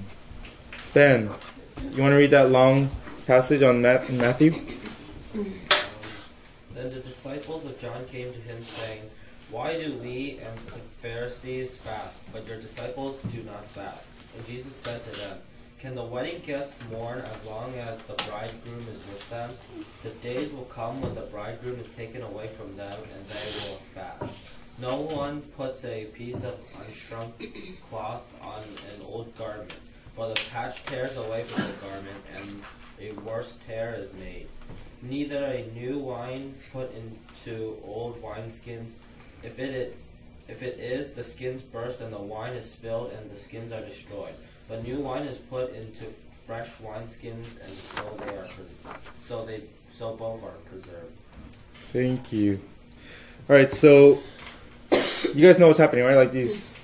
Ben, 0.92 1.30
you 1.92 2.02
want 2.02 2.12
to 2.12 2.16
read 2.16 2.30
that 2.30 2.50
long 2.50 2.90
passage 3.26 3.62
on 3.62 3.80
Mat- 3.80 4.10
Matthew? 4.10 4.52
Then 6.74 6.90
the 6.90 7.00
disciples 7.00 7.64
of 7.64 7.78
John 7.80 8.04
came 8.06 8.32
to 8.32 8.38
him, 8.40 8.62
saying, 8.62 9.02
Why 9.50 9.72
do 9.78 9.94
we 9.94 10.40
and 10.44 10.58
the 10.66 10.80
Pharisees 11.00 11.76
fast, 11.78 12.20
but 12.32 12.46
your 12.46 12.60
disciples 12.60 13.20
do 13.32 13.42
not 13.44 13.64
fast? 13.64 14.08
And 14.36 14.46
Jesus 14.46 14.74
said 14.74 15.00
to 15.02 15.20
them, 15.20 15.38
Can 15.84 15.94
the 15.94 16.02
wedding 16.02 16.40
guests 16.46 16.82
mourn 16.90 17.18
as 17.18 17.44
long 17.44 17.74
as 17.74 17.98
the 18.04 18.14
bridegroom 18.14 18.80
is 18.90 19.06
with 19.06 19.28
them? 19.28 19.50
The 20.02 20.08
days 20.26 20.50
will 20.50 20.64
come 20.64 21.02
when 21.02 21.14
the 21.14 21.20
bridegroom 21.30 21.78
is 21.78 21.88
taken 21.88 22.22
away 22.22 22.48
from 22.48 22.74
them, 22.74 22.94
and 23.14 23.26
they 23.28 23.68
will 23.68 23.76
fast. 23.94 24.34
No 24.80 25.02
one 25.02 25.42
puts 25.58 25.84
a 25.84 26.06
piece 26.06 26.42
of 26.42 26.58
unshrunk 26.78 27.34
cloth 27.90 28.22
on 28.40 28.62
an 28.62 29.04
old 29.06 29.36
garment, 29.36 29.78
for 30.16 30.26
the 30.26 30.40
patch 30.50 30.82
tears 30.86 31.18
away 31.18 31.42
from 31.42 31.64
the 31.64 31.76
garment, 31.86 32.24
and 32.34 32.62
a 32.98 33.12
worse 33.20 33.58
tear 33.66 33.94
is 33.94 34.10
made. 34.14 34.48
Neither 35.02 35.44
a 35.44 35.66
new 35.74 35.98
wine 35.98 36.54
put 36.72 36.92
into 36.94 37.76
old 37.84 38.22
wineskins. 38.22 38.92
If 39.42 39.58
it 39.58 39.94
if 40.48 40.62
it 40.62 40.78
is, 40.78 41.12
the 41.12 41.24
skins 41.24 41.60
burst 41.60 42.00
and 42.00 42.10
the 42.10 42.18
wine 42.18 42.54
is 42.54 42.70
spilled 42.70 43.12
and 43.12 43.30
the 43.30 43.36
skins 43.36 43.70
are 43.70 43.82
destroyed. 43.82 44.34
But 44.68 44.82
new 44.84 44.98
wine 44.98 45.24
is 45.24 45.38
put 45.38 45.74
into 45.74 46.04
fresh 46.46 46.68
wineskins, 46.82 47.60
and 47.64 47.74
so 47.74 48.16
they 48.18 48.36
are 48.36 48.48
so 49.18 49.44
they 49.44 49.60
so 49.92 50.16
both 50.16 50.42
are 50.42 50.56
preserved. 50.70 51.12
Thank 51.74 52.32
you. 52.32 52.60
All 53.48 53.56
right, 53.56 53.72
so 53.72 54.18
you 55.34 55.46
guys 55.46 55.58
know 55.58 55.66
what's 55.66 55.78
happening, 55.78 56.04
right? 56.04 56.16
Like 56.16 56.32
these 56.32 56.80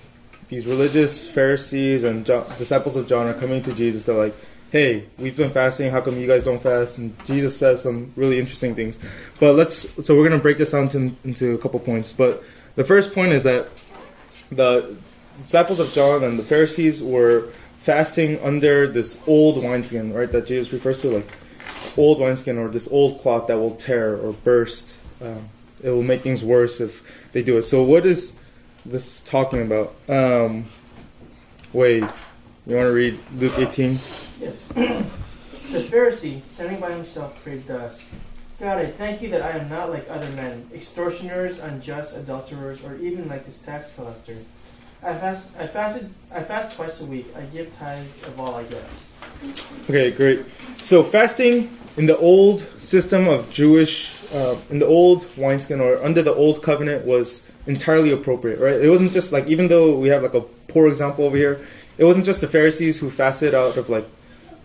these 0.49 0.67
religious 0.67 1.31
Pharisees 1.31 2.03
and 2.03 2.27
John, 2.27 2.45
disciples 2.59 2.97
of 2.97 3.07
John 3.07 3.27
are 3.27 3.35
coming 3.35 3.63
to 3.63 3.73
Jesus. 3.73 4.05
They're 4.05 4.17
like, 4.17 4.35
"Hey, 4.71 5.05
we've 5.19 5.37
been 5.37 5.51
fasting. 5.51 5.91
How 5.91 6.01
come 6.01 6.19
you 6.19 6.27
guys 6.27 6.45
don't 6.45 6.63
fast?" 6.63 6.99
And 6.99 7.15
Jesus 7.25 7.57
says 7.57 7.83
some 7.83 8.13
really 8.17 8.39
interesting 8.39 8.75
things. 8.75 8.99
But 9.39 9.55
let's 9.55 10.05
so 10.05 10.17
we're 10.17 10.29
gonna 10.29 10.43
break 10.43 10.59
this 10.59 10.73
down 10.73 10.85
into, 10.85 11.13
into 11.25 11.55
a 11.55 11.59
couple 11.59 11.81
points. 11.81 12.13
But 12.13 12.43
the 12.77 12.85
first 12.85 13.15
point 13.15 13.33
is 13.33 13.43
that 13.45 13.69
the 14.51 14.97
disciples 15.43 15.81
of 15.81 15.93
John 15.93 16.25
and 16.25 16.39
the 16.39 16.43
Pharisees 16.43 17.03
were 17.03 17.49
fasting 17.91 18.41
under 18.41 18.87
this 18.87 19.21
old 19.27 19.61
wineskin, 19.61 20.15
right? 20.15 20.31
That 20.31 20.47
Jesus 20.47 20.73
refers 20.73 21.03
to, 21.03 21.09
like 21.09 21.29
old 21.99 22.21
wineskin 22.21 22.57
or 22.57 22.69
this 22.69 22.87
old 22.93 23.19
cloth 23.19 23.49
that 23.49 23.59
will 23.59 23.75
tear 23.75 24.15
or 24.17 24.33
burst. 24.33 24.97
Um, 25.21 25.49
it 25.83 25.91
will 25.91 26.05
make 26.05 26.21
things 26.21 26.45
worse 26.45 26.81
if 26.81 27.03
they 27.33 27.43
do 27.43 27.59
it. 27.59 27.63
So, 27.63 27.83
what 27.83 28.07
is 28.07 28.39
this 28.87 29.19
talking 29.19 29.63
about? 29.63 29.93
Um, 30.09 30.67
Wade, 31.73 32.09
you 32.65 32.77
want 32.77 32.87
to 32.87 32.93
read 32.93 33.19
Luke 33.35 33.59
18? 33.59 33.91
Yes. 34.39 34.69
the 34.69 35.83
Pharisee, 35.91 36.45
standing 36.45 36.79
by 36.79 36.93
himself, 36.93 37.43
prayed 37.43 37.67
thus 37.67 38.09
God, 38.61 38.79
I 38.79 38.87
thank 38.87 39.21
you 39.21 39.31
that 39.31 39.43
I 39.43 39.59
am 39.59 39.69
not 39.69 39.91
like 39.91 40.09
other 40.09 40.29
men, 40.31 40.69
extortioners, 40.73 41.59
unjust, 41.59 42.17
adulterers, 42.17 42.85
or 42.85 42.95
even 42.99 43.27
like 43.27 43.47
this 43.47 43.61
tax 43.61 43.97
collector. 43.97 44.37
I 45.03 45.15
fast, 45.15 45.57
I 45.59 45.67
fasted, 45.67 46.11
I 46.33 46.43
fast 46.43 46.77
twice 46.77 47.01
a 47.01 47.07
week. 47.07 47.27
I 47.37 47.43
give 47.43 47.77
tithes 47.79 48.23
of 48.25 48.39
all 48.39 48.55
I 48.55 48.65
get. 48.65 48.85
Okay, 49.89 50.11
great. 50.11 50.45
So 50.79 51.03
fasting 51.03 51.71
in 51.97 52.07
the 52.07 52.19
old 52.19 52.61
system 52.79 53.27
of 53.27 53.51
Jewish, 53.51 54.33
uh, 54.35 54.57
in 54.69 54.79
the 54.79 54.87
old 54.87 55.27
wineskin 55.37 55.81
or 55.81 56.03
under 56.05 56.23
the 56.23 56.35
old 56.35 56.63
covenant 56.63 57.07
was 57.07 57.51
entirely 57.67 58.11
appropriate, 58.11 58.61
right? 58.61 58.81
It 58.81 58.91
wasn't 58.91 59.13
just 59.13 59.33
like, 59.33 59.49
even 59.49 59.69
though 59.69 59.99
we 59.99 60.09
have 60.09 60.23
like 60.23 60.35
a 60.35 60.43
poor 60.69 60.89
example 60.89 61.25
over 61.25 61.37
here, 61.37 61.61
it 61.97 62.05
wasn't 62.05 62.27
just 62.27 62.41
the 62.41 62.49
Pharisees 62.49 63.01
who 63.01 63.11
fasted 63.11 63.55
out 63.55 63.77
of 63.77 63.89
like 63.89 64.07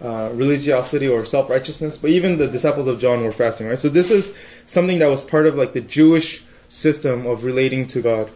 uh, 0.02 0.32
religiosity 0.34 1.08
or 1.08 1.26
self 1.26 1.50
righteousness, 1.50 1.98
but 1.98 2.10
even 2.10 2.38
the 2.38 2.48
disciples 2.48 2.88
of 2.88 3.00
John 3.00 3.24
were 3.24 3.32
fasting, 3.32 3.68
right? 3.68 3.80
So 3.80 3.88
this 3.88 4.12
is 4.12 4.38
something 4.66 5.00
that 5.00 5.08
was 5.08 5.22
part 5.22 5.48
of 5.48 5.56
like 5.56 5.74
the 5.74 5.82
Jewish 5.82 6.44
system 6.68 7.26
of 7.26 7.46
relating 7.46 7.88
to 7.88 8.02
God. 8.02 8.30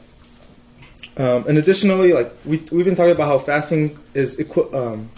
Um, 1.20 1.46
and 1.50 1.58
additionally, 1.58 2.14
like 2.14 2.32
we 2.46 2.64
we've 2.72 2.86
been 2.86 2.96
talking 2.96 3.12
about 3.12 3.28
how 3.28 3.38
fasting 3.40 4.00
is 4.14 4.40
equi- 4.40 4.74
um, 4.74 5.10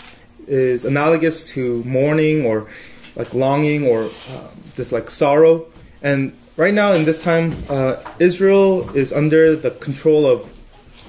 is 0.48 0.84
analogous 0.84 1.44
to 1.54 1.84
mourning 1.84 2.44
or 2.44 2.68
like 3.16 3.36
longing 3.36 3.86
or 3.86 4.06
um, 4.06 4.50
this 4.76 4.92
like 4.92 5.12
sorrow. 5.12 5.68
And 6.02 6.36
right 6.58 6.74
now 6.74 6.94
in 6.94 7.06
this 7.06 7.24
time, 7.24 7.54
uh, 7.70 7.98
Israel 8.18 8.90
is 8.96 9.14
under 9.14 9.56
the 9.56 9.70
control 9.70 10.26
of 10.26 10.52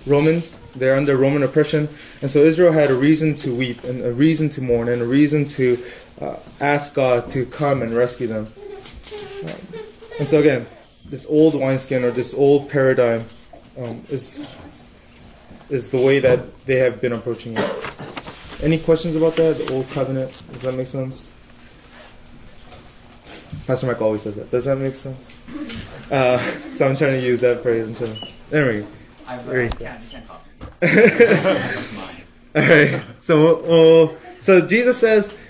Romans. 0.06 0.60
They're 0.74 0.96
under 0.96 1.16
Roman 1.16 1.42
oppression, 1.42 1.88
and 2.20 2.30
so 2.30 2.40
Israel 2.40 2.72
had 2.72 2.90
a 2.90 2.94
reason 2.94 3.34
to 3.36 3.54
weep 3.54 3.84
and 3.84 4.02
a 4.02 4.12
reason 4.12 4.50
to 4.50 4.60
mourn 4.60 4.90
and 4.90 5.00
a 5.00 5.06
reason 5.06 5.48
to 5.56 5.82
uh, 6.20 6.36
ask 6.60 6.94
God 6.94 7.30
to 7.30 7.46
come 7.46 7.80
and 7.80 7.94
rescue 7.94 8.26
them. 8.26 8.46
Um, 9.44 9.60
and 10.18 10.28
so 10.28 10.38
again, 10.40 10.66
this 11.08 11.26
old 11.26 11.54
wineskin 11.54 12.04
or 12.04 12.10
this 12.10 12.34
old 12.34 12.68
paradigm 12.68 13.24
um, 13.78 14.04
is 14.10 14.46
is 15.72 15.88
the 15.90 15.98
way 15.98 16.18
that 16.18 16.64
they 16.66 16.76
have 16.76 17.00
been 17.00 17.12
approaching 17.12 17.56
it. 17.56 18.62
Any 18.62 18.78
questions 18.78 19.16
about 19.16 19.36
that? 19.36 19.56
The 19.56 19.72
old 19.72 19.88
covenant? 19.90 20.30
Does 20.52 20.62
that 20.62 20.74
make 20.74 20.86
sense? 20.86 21.32
Pastor 23.66 23.86
Mike 23.86 24.02
always 24.02 24.22
says 24.22 24.36
that. 24.36 24.50
Does 24.50 24.66
that 24.66 24.76
make 24.76 24.94
sense? 24.94 25.34
Uh, 26.10 26.38
so 26.38 26.86
I'm 26.86 26.96
trying 26.96 27.12
to 27.12 27.20
use 27.20 27.40
that 27.40 27.62
phrase. 27.62 27.88
I'm 27.88 27.94
trying 27.94 28.14
to, 28.14 28.28
there 28.50 28.66
we 28.72 28.80
go. 28.80 28.86
I've 29.26 29.42
Very 29.42 29.70
yeah, 29.80 29.98
you 30.02 30.08
can't 30.10 30.26
talk. 30.26 30.46
All 32.54 32.62
right. 32.62 33.02
So, 33.20 33.56
uh, 34.12 34.16
so 34.42 34.66
Jesus 34.66 34.98
says, 34.98 35.40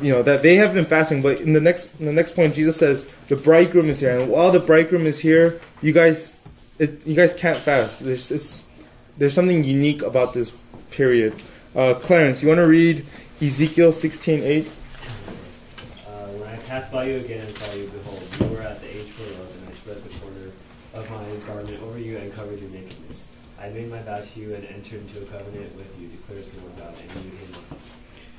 you 0.00 0.12
know, 0.12 0.22
that 0.22 0.42
they 0.42 0.56
have 0.56 0.74
been 0.74 0.84
fasting, 0.84 1.22
but 1.22 1.40
in 1.40 1.52
the 1.52 1.60
next, 1.60 2.00
in 2.00 2.06
the 2.06 2.12
next 2.12 2.34
point, 2.34 2.54
Jesus 2.54 2.76
says 2.76 3.14
the 3.28 3.36
bridegroom 3.36 3.88
is 3.88 4.00
here, 4.00 4.18
and 4.18 4.28
while 4.28 4.50
the 4.50 4.58
bridegroom 4.58 5.06
is 5.06 5.20
here, 5.20 5.60
you 5.80 5.92
guys, 5.92 6.42
it, 6.78 7.06
you 7.06 7.14
guys 7.14 7.34
can't 7.34 7.58
fast. 7.58 8.04
There's, 8.04 8.32
it's, 8.32 8.68
there's 9.16 9.34
something 9.34 9.64
unique 9.64 10.02
about 10.02 10.32
this 10.32 10.50
period. 10.90 11.34
Uh, 11.74 11.94
Clarence, 11.94 12.42
you 12.42 12.48
want 12.48 12.58
to 12.58 12.66
read 12.66 13.04
Ezekiel 13.40 13.92
16:8? 13.92 14.66
Uh, 14.66 16.26
when 16.38 16.48
I 16.48 16.56
passed 16.68 16.92
by 16.92 17.04
you 17.04 17.16
again 17.16 17.40
and 17.46 17.54
saw 17.56 17.74
you, 17.74 17.86
behold, 17.88 18.22
you 18.40 18.46
were 18.56 18.62
at 18.62 18.80
the 18.80 18.88
age 18.88 19.08
for 19.10 19.22
love, 19.38 19.50
and 19.58 19.68
I 19.68 19.72
spread 19.72 20.02
the 20.02 20.10
corner 20.20 20.50
of 20.94 21.10
my 21.10 21.46
garment 21.46 21.82
over 21.82 21.98
you 21.98 22.16
and 22.18 22.32
covered 22.32 22.60
your 22.60 22.70
nakedness. 22.70 23.26
I 23.60 23.68
made 23.70 23.90
my 23.90 24.00
vow 24.02 24.20
to 24.20 24.40
you 24.40 24.54
and 24.54 24.64
entered 24.66 25.00
into 25.00 25.22
a 25.22 25.26
covenant 25.26 25.74
with 25.76 25.90
you, 26.00 26.08
declares 26.08 26.50
the 26.50 26.60
Lord 26.60 26.76
God, 26.76 26.94
and 27.00 27.24
you 27.24 27.30
him. 27.30 27.54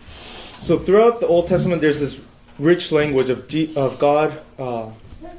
So 0.08 0.78
throughout 0.78 1.20
the 1.20 1.28
Old 1.28 1.48
Testament, 1.48 1.82
there's 1.82 2.00
this 2.00 2.24
rich 2.60 2.92
language 2.92 3.30
of 3.30 3.48
G- 3.48 3.74
of 3.76 4.00
God 4.00 4.40
uh, 4.58 4.90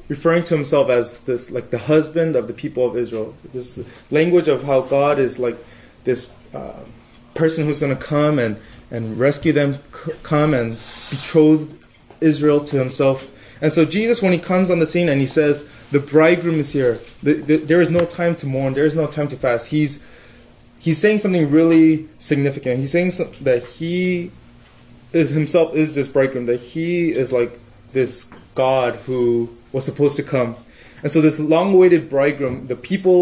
referring 0.08 0.44
to 0.44 0.54
Himself 0.54 0.88
as 0.88 1.20
this, 1.20 1.50
like 1.50 1.70
the 1.70 1.78
husband 1.78 2.36
of 2.36 2.48
the 2.48 2.54
people 2.54 2.86
of 2.86 2.96
Israel. 2.96 3.34
This 3.52 3.86
language 4.10 4.48
of 4.48 4.64
how 4.64 4.82
God 4.82 5.18
is 5.18 5.38
like 5.38 5.56
this 6.04 6.34
uh, 6.54 6.84
person 7.34 7.66
who's 7.66 7.80
going 7.80 7.96
to 7.96 8.02
come 8.02 8.38
and 8.38 8.58
and 8.90 9.18
rescue 9.18 9.52
them, 9.52 9.74
c- 9.74 10.12
come 10.22 10.54
and 10.54 10.76
betroth 11.10 11.76
Israel 12.20 12.60
to 12.64 12.78
Himself. 12.78 13.28
And 13.60 13.72
so 13.72 13.84
Jesus, 13.84 14.22
when 14.22 14.32
He 14.32 14.38
comes 14.38 14.70
on 14.70 14.78
the 14.78 14.86
scene 14.86 15.08
and 15.08 15.20
He 15.20 15.26
says, 15.26 15.68
"The 15.90 16.00
bridegroom 16.00 16.60
is 16.60 16.72
here. 16.72 17.00
The, 17.22 17.34
the, 17.34 17.56
there 17.56 17.80
is 17.80 17.90
no 17.90 18.04
time 18.04 18.36
to 18.36 18.46
mourn. 18.46 18.74
There 18.74 18.86
is 18.86 18.94
no 18.94 19.06
time 19.06 19.28
to 19.28 19.36
fast." 19.36 19.70
He's 19.70 20.06
He's 20.78 20.98
saying 20.98 21.20
something 21.20 21.50
really 21.50 22.08
significant. 22.18 22.78
He's 22.78 22.92
saying 22.92 23.12
some, 23.12 23.30
that 23.42 23.64
He 23.64 24.30
is 25.16 25.30
himself 25.30 25.74
is 25.74 25.94
this 25.94 26.08
bridegroom 26.08 26.46
that 26.46 26.60
he 26.60 27.10
is 27.10 27.32
like 27.32 27.58
this 27.92 28.32
god 28.54 28.96
who 29.06 29.56
was 29.76 29.84
supposed 29.84 30.16
to 30.16 30.22
come 30.22 30.56
and 31.02 31.12
so 31.12 31.20
this 31.20 31.38
long-awaited 31.38 32.08
bridegroom 32.08 32.66
the 32.66 32.76
people 32.76 33.20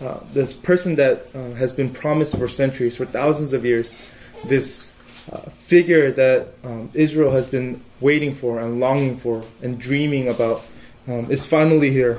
uh, 0.00 0.20
this 0.32 0.52
person 0.52 0.96
that 0.96 1.34
uh, 1.34 1.50
has 1.62 1.72
been 1.72 1.90
promised 1.90 2.36
for 2.38 2.46
centuries 2.46 2.96
for 2.96 3.06
thousands 3.06 3.52
of 3.52 3.64
years 3.64 3.96
this 4.44 5.00
uh, 5.32 5.38
figure 5.72 6.12
that 6.12 6.48
um, 6.64 6.90
israel 6.94 7.30
has 7.30 7.48
been 7.48 7.80
waiting 8.00 8.34
for 8.34 8.60
and 8.60 8.80
longing 8.80 9.16
for 9.16 9.42
and 9.62 9.78
dreaming 9.78 10.28
about 10.28 10.58
um, 11.08 11.30
is 11.30 11.46
finally 11.46 11.90
here 11.90 12.18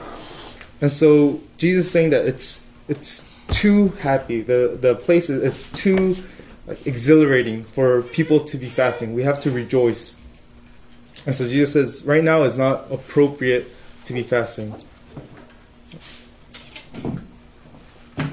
and 0.81 0.91
so 0.91 1.39
jesus 1.57 1.85
is 1.85 1.91
saying 1.91 2.09
that 2.09 2.25
it's 2.25 2.69
it's 2.87 3.31
too 3.47 3.89
happy 4.01 4.41
the 4.41 4.77
the 4.81 4.95
place 4.95 5.29
is 5.29 5.43
it's 5.43 5.71
too 5.83 6.15
exhilarating 6.85 7.63
for 7.63 8.01
people 8.01 8.39
to 8.39 8.57
be 8.57 8.65
fasting. 8.65 9.13
We 9.13 9.23
have 9.23 9.39
to 9.41 9.51
rejoice. 9.51 10.21
And 11.25 11.35
so 11.35 11.47
Jesus 11.47 11.73
says, 11.73 12.05
right 12.05 12.23
now 12.23 12.43
is 12.43 12.57
not 12.57 12.91
appropriate 12.91 13.67
to 14.05 14.13
be 14.13 14.23
fasting. 14.23 14.73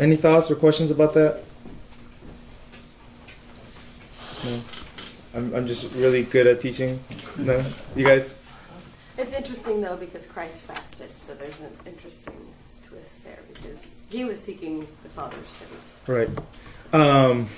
Any 0.00 0.16
thoughts 0.16 0.50
or 0.50 0.56
questions 0.56 0.90
about 0.90 1.14
that? 1.14 1.42
No. 4.44 4.60
I'm, 5.34 5.54
I'm 5.54 5.66
just 5.66 5.92
really 5.94 6.24
good 6.24 6.46
at 6.46 6.60
teaching. 6.60 7.00
No? 7.38 7.64
You 7.96 8.06
guys? 8.06 8.38
It's 9.16 9.32
interesting 9.32 9.80
though 9.80 9.96
because 9.96 10.26
Christ 10.26 10.66
fasted, 10.66 11.16
so 11.16 11.34
there's 11.34 11.60
an 11.60 11.76
interesting 11.86 12.34
twist 12.84 13.24
there 13.24 13.38
because 13.52 13.94
he 14.08 14.24
was 14.24 14.40
seeking 14.40 14.86
the 15.02 15.08
Father's 15.10 15.46
face. 15.46 16.00
Right. 16.06 16.28
Um, 16.92 17.48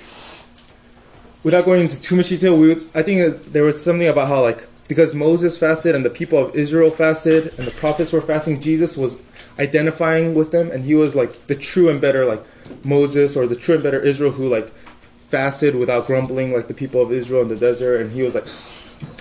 without 1.43 1.65
going 1.65 1.81
into 1.81 2.01
too 2.01 2.15
much 2.15 2.29
detail, 2.29 2.57
we 2.57 2.69
would, 2.69 2.85
I 2.93 3.01
think 3.03 3.43
there 3.43 3.63
was 3.63 3.83
something 3.83 4.07
about 4.07 4.27
how 4.27 4.41
like 4.41 4.67
because 4.87 5.13
Moses 5.13 5.57
fasted 5.57 5.95
and 5.95 6.05
the 6.05 6.09
people 6.09 6.37
of 6.37 6.55
Israel 6.55 6.91
fasted 6.91 7.57
and 7.57 7.67
the 7.67 7.71
prophets 7.71 8.13
were 8.13 8.21
fasting, 8.21 8.61
Jesus 8.61 8.95
was 8.95 9.23
identifying 9.57 10.33
with 10.33 10.51
them 10.51 10.69
and 10.71 10.85
he 10.85 10.95
was 10.95 11.15
like 11.15 11.47
the 11.47 11.55
true 11.55 11.89
and 11.89 11.99
better 11.99 12.25
like 12.25 12.43
Moses 12.83 13.35
or 13.35 13.47
the 13.47 13.55
true 13.55 13.75
and 13.75 13.83
better 13.83 13.99
Israel 13.99 14.31
who 14.31 14.47
like 14.47 14.71
fasted 15.17 15.75
without 15.75 16.05
grumbling 16.05 16.53
like 16.53 16.67
the 16.67 16.73
people 16.73 17.01
of 17.01 17.11
Israel 17.11 17.41
in 17.41 17.47
the 17.47 17.55
desert 17.55 18.01
and 18.01 18.11
he 18.11 18.21
was 18.21 18.35
like 18.35 18.45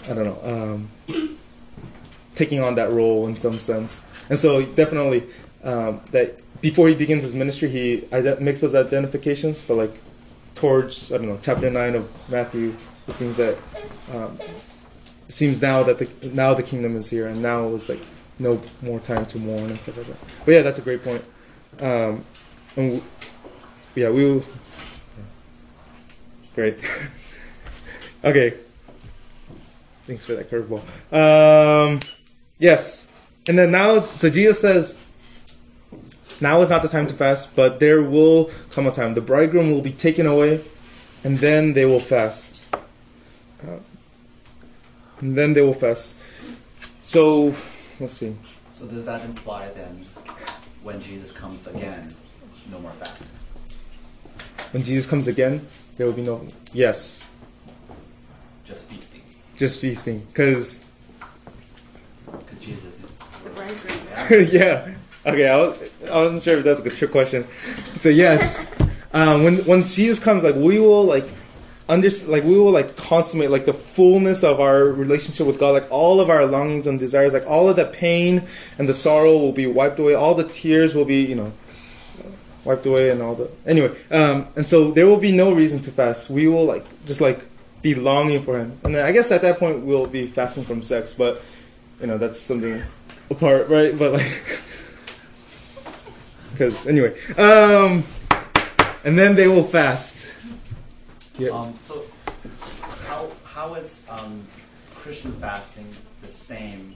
I 0.08 0.14
don't 0.14 0.24
know 0.24 0.88
um, 1.08 1.38
taking 2.34 2.60
on 2.60 2.74
that 2.74 2.90
role 2.90 3.26
in 3.26 3.38
some 3.38 3.58
sense. 3.58 4.04
And 4.28 4.38
so 4.38 4.64
definitely 4.64 5.24
um, 5.62 6.00
that 6.10 6.40
before 6.60 6.88
he 6.88 6.94
begins 6.94 7.22
his 7.22 7.34
ministry, 7.34 7.68
he 7.68 8.04
makes 8.40 8.60
those 8.60 8.74
identifications, 8.74 9.62
but 9.62 9.74
like 9.74 10.00
towards 10.54 11.12
I 11.12 11.18
don't 11.18 11.28
know 11.28 11.38
chapter 11.42 11.70
nine 11.70 11.94
of 11.94 12.30
Matthew, 12.30 12.74
it 13.08 13.12
seems 13.12 13.38
that 13.38 13.56
um, 14.12 14.38
it 15.28 15.32
seems 15.32 15.62
now 15.62 15.82
that 15.82 15.98
the 15.98 16.30
now 16.34 16.54
the 16.54 16.62
kingdom 16.62 16.96
is 16.96 17.10
here, 17.10 17.26
and 17.26 17.42
now 17.42 17.64
it 17.64 17.70
was 17.70 17.88
like 17.88 18.00
no 18.38 18.60
more 18.82 19.00
time 19.00 19.26
to 19.26 19.38
mourn 19.38 19.70
and 19.70 19.78
stuff 19.78 19.96
like 19.96 20.06
that. 20.06 20.16
But 20.44 20.52
yeah, 20.52 20.62
that's 20.62 20.78
a 20.78 20.82
great 20.82 21.02
point. 21.02 21.24
Um, 21.80 22.24
and 22.76 23.02
yeah, 23.94 24.10
we 24.10 24.24
will. 24.24 24.44
Great. 26.54 26.78
okay. 28.24 28.54
Thanks 30.04 30.26
for 30.26 30.34
that 30.34 30.50
curveball. 30.50 30.82
Um, 31.12 32.00
yes, 32.58 33.10
and 33.48 33.58
then 33.58 33.70
now, 33.70 34.00
so 34.00 34.28
Jesus 34.28 34.60
says, 34.60 35.02
now 36.40 36.60
is 36.60 36.68
not 36.68 36.82
the 36.82 36.88
time 36.88 37.06
to 37.06 37.14
fast, 37.14 37.56
but 37.56 37.80
there 37.80 38.02
will 38.02 38.50
come 38.70 38.86
a 38.86 38.90
time. 38.90 39.14
The 39.14 39.22
bridegroom 39.22 39.70
will 39.70 39.80
be 39.80 39.92
taken 39.92 40.26
away, 40.26 40.62
and 41.24 41.38
then 41.38 41.72
they 41.72 41.86
will 41.86 42.00
fast. 42.00 42.66
Uh, 43.62 43.78
and 45.24 45.34
then 45.34 45.54
they 45.54 45.62
will 45.62 45.72
fast. 45.72 46.16
So, 47.00 47.54
let's 47.98 48.12
see. 48.12 48.36
So 48.74 48.86
does 48.86 49.06
that 49.06 49.24
imply 49.24 49.70
then, 49.70 50.04
when 50.82 51.00
Jesus 51.00 51.32
comes 51.32 51.66
again, 51.66 52.12
no 52.70 52.78
more 52.78 52.90
fasting? 52.92 53.28
When 54.72 54.82
Jesus 54.84 55.06
comes 55.08 55.26
again, 55.26 55.66
there 55.96 56.06
will 56.06 56.12
be 56.12 56.20
no. 56.20 56.46
Yes, 56.72 57.30
Just 58.66 58.90
feasting? 58.90 59.22
just 59.56 59.80
feasting. 59.80 60.18
Because, 60.26 60.90
Because 62.26 62.58
Jesus 62.58 63.02
is 63.04 63.16
The 63.44 63.50
bridegroom. 63.50 64.48
yeah. 64.52 64.94
Okay, 65.26 65.48
I, 65.48 65.56
was, 65.56 65.90
I 66.12 66.16
wasn't 66.22 66.42
sure 66.42 66.58
if 66.58 66.64
that's 66.64 66.80
a 66.80 66.82
good 66.82 66.92
trick 66.98 67.12
question. 67.12 67.46
So, 67.94 68.10
yes. 68.10 68.70
Um, 69.14 69.44
when, 69.44 69.58
when 69.58 69.82
Jesus 69.84 70.18
comes, 70.18 70.42
like, 70.42 70.56
we 70.56 70.80
will, 70.80 71.04
like, 71.04 71.24
under, 71.88 72.08
like 72.28 72.44
we 72.44 72.58
will 72.58 72.70
like 72.70 72.96
consummate 72.96 73.50
like 73.50 73.66
the 73.66 73.74
fullness 73.74 74.42
of 74.42 74.60
our 74.60 74.84
relationship 74.84 75.46
with 75.46 75.58
God. 75.58 75.70
Like 75.70 75.90
all 75.90 76.20
of 76.20 76.30
our 76.30 76.46
longings 76.46 76.86
and 76.86 76.98
desires 76.98 77.32
like 77.34 77.46
all 77.46 77.68
of 77.68 77.76
the 77.76 77.84
pain 77.84 78.42
and 78.78 78.88
the 78.88 78.94
sorrow 78.94 79.36
will 79.36 79.52
be 79.52 79.66
wiped 79.66 79.98
away. 79.98 80.14
All 80.14 80.34
the 80.34 80.48
tears 80.48 80.94
will 80.94 81.04
be 81.04 81.22
you 81.22 81.34
know 81.34 81.52
wiped 82.64 82.86
away 82.86 83.10
and 83.10 83.20
all 83.20 83.34
the 83.34 83.50
anyway 83.66 83.94
um, 84.10 84.46
and 84.56 84.64
so 84.66 84.90
there 84.90 85.06
will 85.06 85.18
be 85.18 85.32
no 85.32 85.52
reason 85.52 85.80
to 85.80 85.90
fast. 85.90 86.30
We 86.30 86.48
will 86.48 86.64
like 86.64 86.84
just 87.04 87.20
like 87.20 87.44
be 87.82 87.94
longing 87.94 88.42
for 88.42 88.58
him. 88.58 88.78
And 88.84 88.94
then 88.94 89.04
i 89.04 89.12
guess 89.12 89.30
at 89.30 89.42
that 89.42 89.58
point 89.58 89.80
we'll 89.80 90.06
be 90.06 90.26
fasting 90.26 90.64
from 90.64 90.82
sex 90.82 91.12
but 91.12 91.42
you 92.00 92.06
know 92.06 92.16
that's 92.16 92.40
something 92.40 92.82
apart 93.30 93.68
right? 93.68 93.96
But 93.96 94.12
like 94.14 94.42
because 96.52 96.86
anyway 96.86 97.18
um 97.36 98.04
and 99.04 99.18
then 99.18 99.34
they 99.34 99.48
will 99.48 99.64
fast 99.64 100.33
yeah. 101.38 101.50
Um, 101.50 101.74
so, 101.82 102.02
how 103.06 103.28
how 103.44 103.74
is 103.74 104.04
um, 104.08 104.42
Christian 104.94 105.32
fasting 105.32 105.86
the 106.22 106.28
same, 106.28 106.94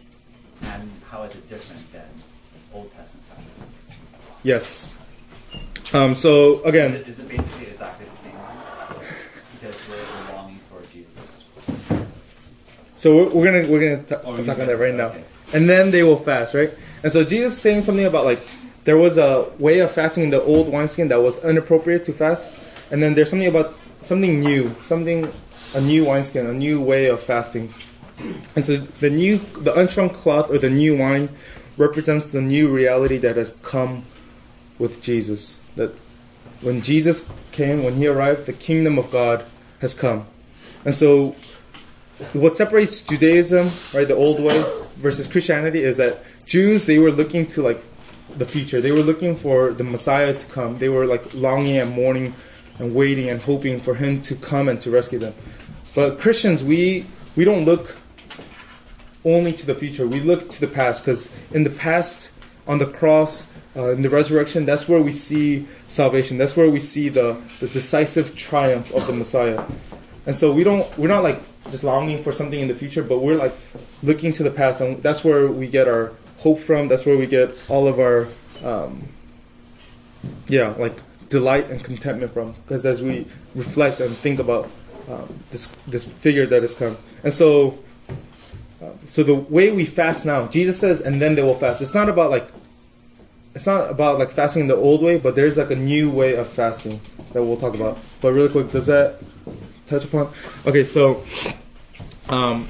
and 0.63 0.91
how 1.11 1.23
is 1.25 1.35
it 1.35 1.49
different 1.49 1.93
than 1.93 2.07
Old 2.73 2.91
Testament 2.93 3.27
fasting? 3.29 3.65
yes 4.45 4.99
um, 5.93 6.15
so 6.15 6.61
Is 6.61 6.65
again 6.67 6.93
it, 6.95 7.09
is 7.09 7.19
it 7.19 7.29
basically 7.29 7.67
exactly 7.67 8.07
the 8.07 8.17
same? 8.17 8.33
Because 9.59 9.89
we're, 9.89 10.35
longing 10.37 10.59
for 10.71 10.81
Jesus. 10.93 11.45
So 12.97 13.17
we're, 13.17 13.29
we're 13.31 13.45
gonna 13.45 13.69
we're 13.73 13.97
gonna 13.97 14.21
Oh, 14.25 14.37
talk 14.37 14.39
about 14.57 14.67
that 14.67 14.79
right 14.79 14.95
now, 14.95 15.07
okay. 15.07 15.25
and 15.55 15.69
then 15.69 15.91
they 15.91 16.03
will 16.03 16.17
fast, 16.17 16.55
right? 16.55 16.71
And 17.03 17.13
so 17.13 17.25
Jesus 17.25 17.55
is 17.55 17.61
saying 17.61 17.83
something 17.83 18.05
about 18.05 18.25
like 18.25 18.47
there 18.85 18.97
was 18.97 19.19
a 19.19 19.51
way 19.59 19.79
of 19.81 19.91
fasting 19.91 20.25
in 20.25 20.31
the 20.31 20.43
old 20.43 20.71
wineskin 20.71 21.09
that 21.09 21.21
was 21.23 21.43
inappropriate 21.45 22.05
to 22.07 22.13
fast, 22.13 22.53
and 22.93 23.03
then 23.03 23.15
there's 23.15 23.31
something 23.31 23.49
about 23.49 23.75
something 24.01 24.41
new, 24.41 24.75
something 24.83 25.33
a 25.75 25.81
new 25.81 26.05
wineskin, 26.05 26.47
a 26.47 26.53
new 26.53 26.81
way 26.81 27.07
of 27.07 27.21
fasting. 27.21 27.73
And 28.57 28.65
so 28.65 28.77
the 28.77 29.11
new 29.11 29.39
the 29.39 29.73
unshrunk 29.73 30.15
cloth 30.15 30.51
or 30.51 30.59
the 30.59 30.71
new 30.71 30.97
wine 30.97 31.29
represents 31.77 32.33
the 32.33 32.41
new 32.41 32.69
reality 32.69 33.19
that 33.19 33.37
has 33.37 33.53
come 33.63 34.03
with 34.79 35.01
Jesus. 35.03 35.63
That 35.77 35.95
when 36.61 36.83
Jesus 36.83 37.33
came, 37.53 37.85
when 37.85 37.95
he 37.95 38.07
arrived, 38.07 38.47
the 38.47 38.53
kingdom 38.53 38.99
of 38.99 39.11
God 39.11 39.45
has 39.81 39.95
come. 39.95 40.27
And 40.85 40.95
so 40.95 41.37
what 42.33 42.57
separates 42.57 43.03
Judaism, 43.03 43.71
right, 43.95 44.09
the 44.09 44.17
old 44.17 44.41
way, 44.41 44.61
versus 44.97 45.29
Christianity 45.29 45.83
is 45.83 45.97
that 45.99 46.25
Jews 46.45 46.87
they 46.87 46.99
were 46.99 47.13
looking 47.13 47.47
to 47.49 47.63
like 47.63 47.79
the 48.37 48.45
future. 48.45 48.81
They 48.81 48.91
were 48.91 48.99
looking 48.99 49.37
for 49.37 49.71
the 49.71 49.85
Messiah 49.85 50.35
to 50.35 50.47
come. 50.53 50.79
They 50.79 50.89
were 50.89 51.07
like 51.07 51.35
longing 51.35 51.77
and 51.77 51.91
mourning 51.91 52.35
and 52.79 52.95
waiting 52.95 53.29
and 53.29 53.41
hoping 53.43 53.81
for 53.81 53.95
him 53.95 54.21
to 54.23 54.35
come 54.35 54.69
and 54.69 54.81
to 54.81 54.91
rescue 54.91 55.19
them. 55.19 55.35
But 55.95 56.19
Christians, 56.19 56.63
we 56.63 57.07
we 57.37 57.45
don't 57.45 57.65
look 57.65 57.97
only 59.25 59.53
to 59.53 59.67
the 59.67 59.75
future. 59.75 60.07
We 60.07 60.21
look 60.21 60.49
to 60.51 60.61
the 60.61 60.67
past 60.67 61.05
because 61.05 61.35
in 61.53 61.65
the 61.65 61.71
past, 61.71 62.33
on 62.67 62.79
the 62.79 62.87
cross, 62.87 63.53
uh, 63.77 63.91
in 63.91 64.03
the 64.03 64.11
resurrection, 64.11 64.65
that's 64.65 64.89
where 64.89 65.01
we 65.01 65.13
see 65.13 65.67
salvation. 65.87 66.39
That's 66.39 66.57
where 66.57 66.71
we 66.71 66.81
see 66.81 67.09
the, 67.09 67.41
the 67.61 67.69
decisive 67.69 68.37
triumph 68.37 68.93
of 68.95 69.07
the 69.07 69.13
Messiah. 69.13 69.65
And 70.27 70.37
so 70.37 70.53
we 70.53 70.65
don't 70.65 70.87
we're 70.99 71.09
not 71.09 71.23
like 71.23 71.41
just 71.71 71.85
longing 71.85 72.23
for 72.23 72.33
something 72.33 72.61
in 72.61 72.69
the 72.69 72.75
future, 72.75 73.03
but 73.03 73.21
we're 73.21 73.37
like 73.37 73.55
looking 74.03 74.33
to 74.35 74.43
the 74.43 74.51
past, 74.51 74.81
and 74.81 75.03
that's 75.03 75.25
where 75.25 75.49
we 75.49 75.67
get 75.67 75.89
our 75.89 76.13
hope 76.39 76.59
from. 76.59 76.89
That's 76.89 77.05
where 77.07 77.17
we 77.17 77.27
get 77.27 77.51
all 77.69 77.89
of 77.89 77.99
our 77.99 78.29
um, 78.65 79.09
yeah, 80.49 80.75
like 80.79 80.97
delight 81.29 81.71
and 81.71 81.83
contentment 81.83 82.33
from. 82.33 82.53
Because 82.53 82.85
as 82.87 83.03
we 83.03 83.27
reflect 83.55 84.01
and 84.01 84.15
think 84.17 84.39
about 84.39 84.71
um, 85.09 85.43
this 85.51 85.67
this 85.87 86.05
figure 86.05 86.47
that 86.47 86.63
has 86.63 86.75
come, 86.75 86.97
and 87.25 87.33
so 87.33 87.79
um, 88.83 88.99
so 89.07 89.23
the 89.23 89.35
way 89.35 89.73
we 89.73 89.85
fast 89.85 90.25
now, 90.25 90.47
Jesus 90.47 90.79
says, 90.79 91.01
and 91.01 91.17
then 91.17 91.35
they 91.35 91.43
will 91.43 91.55
fast. 91.55 91.83
It's 91.83 91.95
not 91.95 92.09
about 92.09 92.31
like 92.31 92.49
it's 93.55 93.67
not 93.67 93.91
about 93.91 94.19
like 94.19 94.31
fasting 94.31 94.67
the 94.67 94.77
old 94.77 95.03
way, 95.03 95.19
but 95.19 95.35
there's 95.35 95.57
like 95.57 95.71
a 95.71 95.77
new 95.77 96.11
way 96.11 96.37
of 96.37 96.49
fasting 96.49 97.01
that 97.33 97.43
we'll 97.43 97.57
talk 97.57 97.75
about. 97.75 97.99
But 98.21 98.33
really 98.33 98.49
quick, 98.49 98.71
does 98.71 98.87
that 98.87 99.17
touch 99.87 100.05
upon? 100.05 100.31
Okay, 100.67 100.85
so 100.85 101.25
um, 102.29 102.69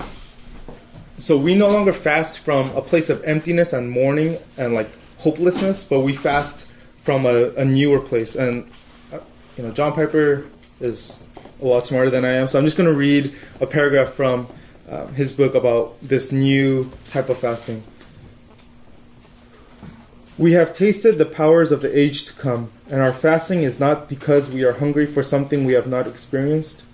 so 1.18 1.36
we 1.36 1.54
no 1.54 1.68
longer 1.68 1.92
fast 1.92 2.38
from 2.38 2.70
a 2.76 2.80
place 2.80 3.10
of 3.10 3.22
emptiness 3.24 3.72
and 3.72 3.90
mourning 3.90 4.38
and 4.56 4.72
like 4.72 4.88
hopelessness, 5.18 5.84
but 5.84 6.00
we 6.00 6.12
fast 6.12 6.67
from 7.08 7.24
a, 7.24 7.48
a 7.56 7.64
newer 7.64 8.00
place. 8.00 8.36
And 8.36 8.70
uh, 9.14 9.20
you 9.56 9.64
know, 9.64 9.72
John 9.72 9.94
Piper 9.94 10.44
is 10.78 11.24
a 11.62 11.64
lot 11.64 11.86
smarter 11.86 12.10
than 12.10 12.22
I 12.22 12.32
am, 12.32 12.48
so 12.48 12.58
I'm 12.58 12.66
just 12.66 12.76
going 12.76 12.90
to 12.90 12.94
read 12.94 13.34
a 13.62 13.66
paragraph 13.66 14.10
from 14.10 14.46
uh, 14.86 15.06
his 15.06 15.32
book 15.32 15.54
about 15.54 15.96
this 16.02 16.32
new 16.32 16.90
type 17.08 17.30
of 17.30 17.38
fasting. 17.38 17.82
We 20.36 20.52
have 20.52 20.76
tasted 20.76 21.16
the 21.16 21.24
powers 21.24 21.72
of 21.72 21.80
the 21.80 21.98
age 21.98 22.26
to 22.26 22.34
come, 22.34 22.72
and 22.90 23.00
our 23.00 23.14
fasting 23.14 23.62
is 23.62 23.80
not 23.80 24.10
because 24.10 24.50
we 24.50 24.62
are 24.62 24.74
hungry 24.74 25.06
for 25.06 25.22
something 25.22 25.64
we 25.64 25.72
have 25.72 25.86
not 25.86 26.06
experienced, 26.06 26.84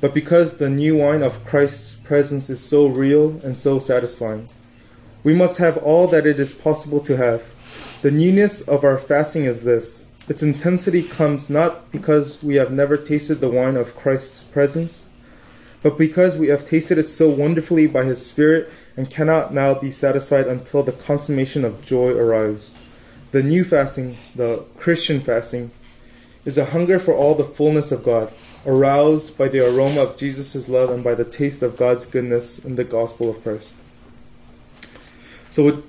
but 0.00 0.14
because 0.14 0.58
the 0.58 0.70
new 0.70 0.98
wine 0.98 1.24
of 1.24 1.44
Christ's 1.44 1.96
presence 1.96 2.48
is 2.48 2.60
so 2.60 2.86
real 2.86 3.40
and 3.42 3.56
so 3.56 3.80
satisfying. 3.80 4.48
We 5.24 5.34
must 5.34 5.56
have 5.56 5.78
all 5.78 6.06
that 6.06 6.26
it 6.26 6.38
is 6.38 6.52
possible 6.52 7.00
to 7.00 7.16
have. 7.16 7.42
The 8.00 8.10
newness 8.12 8.60
of 8.60 8.84
our 8.84 8.96
fasting 8.96 9.44
is 9.44 9.64
this 9.64 10.06
its 10.28 10.42
intensity 10.42 11.02
comes 11.02 11.50
not 11.50 11.90
because 11.90 12.44
we 12.44 12.54
have 12.54 12.70
never 12.70 12.96
tasted 12.96 13.36
the 13.36 13.48
wine 13.48 13.76
of 13.76 13.96
Christ's 13.96 14.44
presence, 14.44 15.08
but 15.82 15.98
because 15.98 16.36
we 16.36 16.46
have 16.48 16.64
tasted 16.64 16.98
it 16.98 17.04
so 17.04 17.28
wonderfully 17.28 17.88
by 17.88 18.04
His 18.04 18.24
Spirit 18.24 18.70
and 18.96 19.10
cannot 19.10 19.52
now 19.52 19.74
be 19.74 19.90
satisfied 19.90 20.46
until 20.46 20.84
the 20.84 20.92
consummation 20.92 21.64
of 21.64 21.82
joy 21.82 22.10
arrives. 22.10 22.72
The 23.32 23.42
new 23.42 23.64
fasting, 23.64 24.16
the 24.34 24.64
Christian 24.76 25.18
fasting, 25.18 25.72
is 26.44 26.56
a 26.56 26.66
hunger 26.66 27.00
for 27.00 27.14
all 27.14 27.34
the 27.34 27.42
fullness 27.42 27.90
of 27.90 28.04
God, 28.04 28.32
aroused 28.64 29.36
by 29.36 29.48
the 29.48 29.66
aroma 29.66 30.02
of 30.02 30.18
Jesus' 30.18 30.68
love 30.68 30.90
and 30.90 31.02
by 31.02 31.16
the 31.16 31.24
taste 31.24 31.62
of 31.62 31.76
God's 31.76 32.06
goodness 32.06 32.64
in 32.64 32.76
the 32.76 32.84
gospel 32.84 33.28
of 33.28 33.42
Christ. 33.42 33.74
So 35.50 35.64
with 35.64 35.84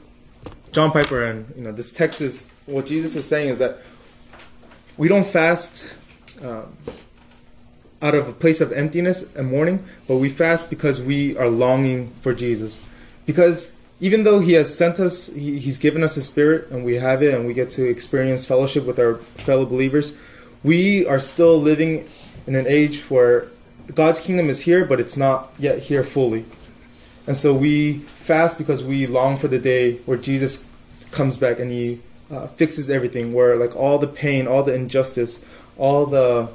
John 0.71 0.91
Piper 0.91 1.23
and 1.23 1.51
you 1.55 1.63
know 1.63 1.71
this 1.71 1.91
text 1.91 2.21
is 2.21 2.51
what 2.65 2.85
Jesus 2.85 3.15
is 3.15 3.27
saying 3.27 3.49
is 3.49 3.59
that 3.59 3.79
we 4.97 5.07
don't 5.07 5.25
fast 5.25 5.95
um, 6.43 6.75
out 8.01 8.15
of 8.15 8.27
a 8.27 8.33
place 8.33 8.61
of 8.61 8.71
emptiness 8.71 9.35
and 9.35 9.49
mourning, 9.49 9.83
but 10.07 10.17
we 10.17 10.29
fast 10.29 10.69
because 10.69 11.01
we 11.01 11.37
are 11.37 11.49
longing 11.49 12.09
for 12.21 12.33
Jesus. 12.33 12.87
Because 13.25 13.79
even 13.99 14.23
though 14.23 14.39
He 14.39 14.53
has 14.53 14.75
sent 14.75 14.99
us, 14.99 15.27
he, 15.27 15.59
He's 15.59 15.79
given 15.79 16.03
us 16.03 16.15
His 16.15 16.25
Spirit, 16.25 16.69
and 16.69 16.85
we 16.85 16.95
have 16.95 17.21
it, 17.21 17.33
and 17.33 17.45
we 17.45 17.53
get 17.53 17.71
to 17.71 17.89
experience 17.89 18.45
fellowship 18.45 18.85
with 18.85 18.99
our 18.99 19.15
fellow 19.15 19.65
believers, 19.65 20.17
we 20.63 21.05
are 21.07 21.19
still 21.19 21.57
living 21.57 22.07
in 22.47 22.55
an 22.55 22.67
age 22.67 23.03
where 23.09 23.47
God's 23.93 24.21
kingdom 24.21 24.49
is 24.49 24.61
here, 24.61 24.85
but 24.85 24.99
it's 24.99 25.17
not 25.17 25.51
yet 25.57 25.79
here 25.79 26.03
fully. 26.03 26.45
And 27.29 27.37
so 27.37 27.53
we 27.53 27.99
fast 27.99 28.57
because 28.57 28.83
we 28.83 29.05
long 29.05 29.37
for 29.37 29.47
the 29.47 29.59
day 29.59 29.97
where 30.07 30.17
Jesus 30.17 30.67
comes 31.11 31.37
back 31.37 31.59
and 31.59 31.69
He 31.69 31.99
uh, 32.31 32.47
fixes 32.47 32.89
everything, 32.89 33.33
where 33.33 33.55
like 33.55 33.75
all 33.75 33.99
the 33.99 34.07
pain, 34.07 34.47
all 34.47 34.63
the 34.63 34.73
injustice, 34.73 35.45
all 35.77 36.07
the 36.07 36.49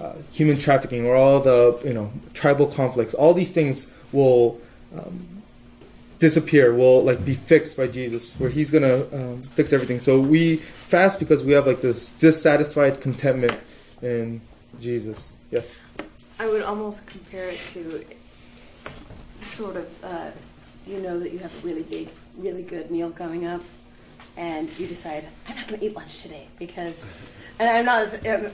uh, 0.00 0.12
human 0.32 0.58
trafficking, 0.58 1.06
or 1.06 1.14
all 1.14 1.38
the 1.38 1.80
you 1.84 1.94
know 1.94 2.10
tribal 2.34 2.66
conflicts, 2.66 3.14
all 3.14 3.34
these 3.34 3.52
things 3.52 3.94
will 4.10 4.60
um, 4.98 5.44
disappear, 6.18 6.74
will 6.74 7.04
like 7.04 7.24
be 7.24 7.34
fixed 7.34 7.76
by 7.76 7.86
Jesus, 7.86 8.34
where 8.40 8.50
He's 8.50 8.72
gonna 8.72 9.06
um, 9.12 9.44
fix 9.54 9.72
everything. 9.72 10.00
So 10.00 10.18
we 10.18 10.56
fast 10.56 11.20
because 11.20 11.44
we 11.44 11.52
have 11.52 11.68
like 11.68 11.82
this 11.82 12.10
dissatisfied 12.10 13.00
contentment 13.00 13.56
in 14.02 14.40
Jesus. 14.80 15.36
Yes. 15.52 15.80
I 16.40 16.48
would 16.48 16.62
almost 16.62 17.06
compare 17.06 17.50
it 17.50 17.60
to 17.74 18.04
sort 19.46 19.76
of, 19.76 20.04
uh, 20.04 20.30
you 20.86 21.00
know 21.00 21.18
that 21.18 21.32
you 21.32 21.38
have 21.38 21.64
a 21.64 21.66
really 21.66 21.82
big, 21.82 22.08
really 22.36 22.62
good 22.62 22.90
meal 22.90 23.10
coming 23.10 23.46
up, 23.46 23.62
and 24.36 24.68
you 24.78 24.86
decide, 24.86 25.24
I'm 25.48 25.56
not 25.56 25.68
going 25.68 25.80
to 25.80 25.86
eat 25.86 25.96
lunch 25.96 26.22
today 26.22 26.48
because, 26.58 27.06
and 27.58 27.68
I'm 27.68 27.84
not, 27.84 28.26
uh, 28.26 28.50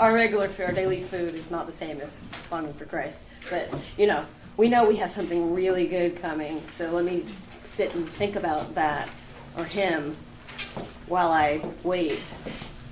our 0.00 0.12
regular 0.12 0.50
our 0.58 0.72
daily 0.72 1.02
food 1.02 1.34
is 1.34 1.50
not 1.50 1.66
the 1.66 1.72
same 1.72 2.00
as 2.00 2.24
longing 2.50 2.74
for 2.74 2.84
Christ, 2.84 3.24
but, 3.50 3.68
you 3.96 4.06
know, 4.06 4.24
we 4.56 4.68
know 4.68 4.86
we 4.86 4.96
have 4.96 5.10
something 5.10 5.54
really 5.54 5.86
good 5.86 6.20
coming, 6.20 6.62
so 6.68 6.90
let 6.90 7.04
me 7.04 7.24
sit 7.72 7.94
and 7.94 8.08
think 8.08 8.36
about 8.36 8.74
that 8.74 9.08
or 9.56 9.64
him 9.64 10.16
while 11.06 11.30
I 11.30 11.64
wait. 11.82 12.22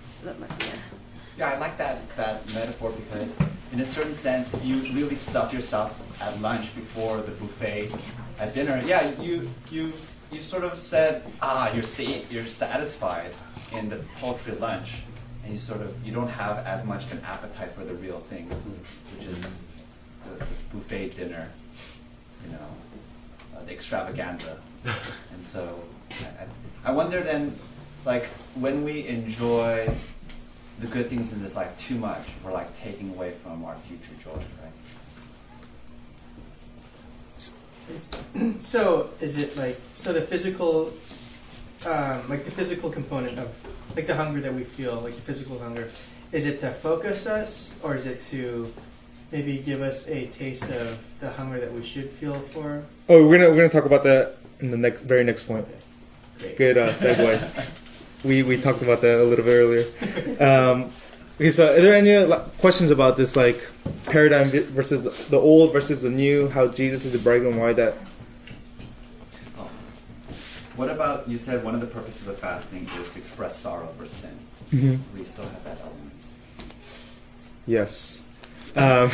So 0.08 0.26
that 0.26 0.40
might 0.40 0.58
be 0.58 0.64
a, 0.66 1.38
Yeah, 1.38 1.50
I 1.52 1.58
like 1.58 1.76
that, 1.78 2.08
that 2.16 2.46
metaphor 2.54 2.92
because, 2.92 3.38
in 3.72 3.80
a 3.80 3.86
certain 3.86 4.14
sense, 4.14 4.52
you 4.64 4.76
really 4.94 5.14
stuff 5.14 5.52
yourself 5.52 5.98
at 6.20 6.40
lunch 6.40 6.74
before 6.74 7.18
the 7.18 7.32
buffet 7.32 7.90
at 8.38 8.54
dinner. 8.54 8.80
Yeah, 8.84 9.10
you 9.20 9.50
you 9.70 9.92
you 10.32 10.40
sort 10.40 10.64
of 10.64 10.74
said, 10.76 11.24
ah, 11.42 11.72
you're 11.72 11.82
sa- 11.82 12.22
you're 12.30 12.46
satisfied 12.46 13.32
in 13.76 13.88
the 13.88 13.96
paltry 14.20 14.54
lunch, 14.54 15.02
and 15.42 15.52
you 15.52 15.58
sort 15.58 15.80
of 15.80 15.94
you 16.06 16.12
don't 16.12 16.28
have 16.28 16.58
as 16.66 16.84
much 16.84 17.04
of 17.04 17.12
an 17.12 17.22
appetite 17.24 17.72
for 17.72 17.84
the 17.84 17.94
real 17.94 18.20
thing, 18.30 18.46
which 19.16 19.26
is 19.26 19.40
the, 19.40 19.48
the 20.38 20.46
buffet 20.72 21.16
dinner, 21.16 21.50
you 22.44 22.52
know, 22.52 22.68
uh, 23.56 23.64
the 23.64 23.72
extravaganza. 23.72 24.60
and 24.84 25.44
so, 25.44 25.82
I, 26.84 26.90
I 26.90 26.92
wonder 26.92 27.20
then, 27.20 27.56
like 28.04 28.26
when 28.54 28.84
we 28.84 29.06
enjoy 29.06 29.90
the 30.78 30.86
good 30.86 31.08
things 31.10 31.32
in 31.32 31.42
this 31.42 31.56
life 31.56 31.76
too 31.76 31.96
much, 31.96 32.32
we're 32.42 32.52
like 32.52 32.80
taking 32.80 33.10
away 33.10 33.32
from 33.32 33.64
our 33.64 33.76
future 33.76 34.14
joy, 34.22 34.32
right? 34.32 34.72
So 38.60 39.10
is 39.20 39.36
it 39.36 39.56
like 39.56 39.76
so 39.94 40.12
the 40.12 40.20
physical, 40.22 40.92
um, 41.86 42.28
like 42.28 42.44
the 42.44 42.50
physical 42.50 42.90
component 42.90 43.38
of 43.38 43.48
like 43.96 44.06
the 44.06 44.14
hunger 44.14 44.40
that 44.40 44.54
we 44.54 44.64
feel, 44.64 45.00
like 45.00 45.14
the 45.14 45.20
physical 45.20 45.58
hunger, 45.58 45.88
is 46.32 46.46
it 46.46 46.60
to 46.60 46.70
focus 46.70 47.26
us 47.26 47.78
or 47.82 47.96
is 47.96 48.06
it 48.06 48.20
to 48.30 48.72
maybe 49.32 49.58
give 49.58 49.82
us 49.82 50.08
a 50.08 50.26
taste 50.26 50.70
of 50.70 50.98
the 51.20 51.30
hunger 51.30 51.60
that 51.60 51.72
we 51.72 51.82
should 51.82 52.10
feel 52.10 52.34
for? 52.34 52.82
Oh, 53.08 53.26
we're 53.26 53.38
gonna 53.38 53.50
we're 53.50 53.56
gonna 53.56 53.68
talk 53.68 53.86
about 53.86 54.04
that 54.04 54.36
in 54.60 54.70
the 54.70 54.76
next 54.76 55.02
very 55.02 55.24
next 55.24 55.44
point. 55.44 55.66
Great. 56.38 56.56
Good 56.56 56.78
uh, 56.78 56.88
segue. 56.90 57.38
we 58.24 58.42
we 58.42 58.56
talked 58.56 58.82
about 58.82 59.00
that 59.00 59.20
a 59.20 59.24
little 59.24 59.44
bit 59.44 59.52
earlier. 59.52 59.84
Um, 60.40 60.90
okay, 61.40 61.50
so 61.50 61.72
are 61.72 61.80
there 61.80 61.94
any 61.94 62.16
like, 62.18 62.58
questions 62.58 62.90
about 62.90 63.16
this 63.16 63.34
like 63.34 63.66
paradigm 64.06 64.50
versus 64.50 65.02
the, 65.02 65.10
the 65.30 65.38
old 65.38 65.72
versus 65.72 66.02
the 66.02 66.10
new? 66.10 66.48
How 66.48 66.68
Jesus 66.68 67.04
is 67.06 67.12
the 67.12 67.18
bridegroom? 67.18 67.56
Why 67.56 67.72
that? 67.72 67.94
Oh. 69.58 69.68
What 70.76 70.90
about 70.90 71.26
you 71.28 71.38
said 71.38 71.64
one 71.64 71.74
of 71.74 71.80
the 71.80 71.86
purposes 71.86 72.28
of 72.28 72.38
fasting 72.38 72.86
is 73.00 73.10
to 73.10 73.18
express 73.18 73.56
sorrow 73.56 73.88
for 73.98 74.04
sin. 74.04 74.36
Mhm. 74.70 74.98
We 75.16 75.24
still 75.24 75.46
have 75.46 75.64
that 75.64 75.80
element. 75.80 76.12
Yes. 77.66 78.26
Um, 78.76 79.10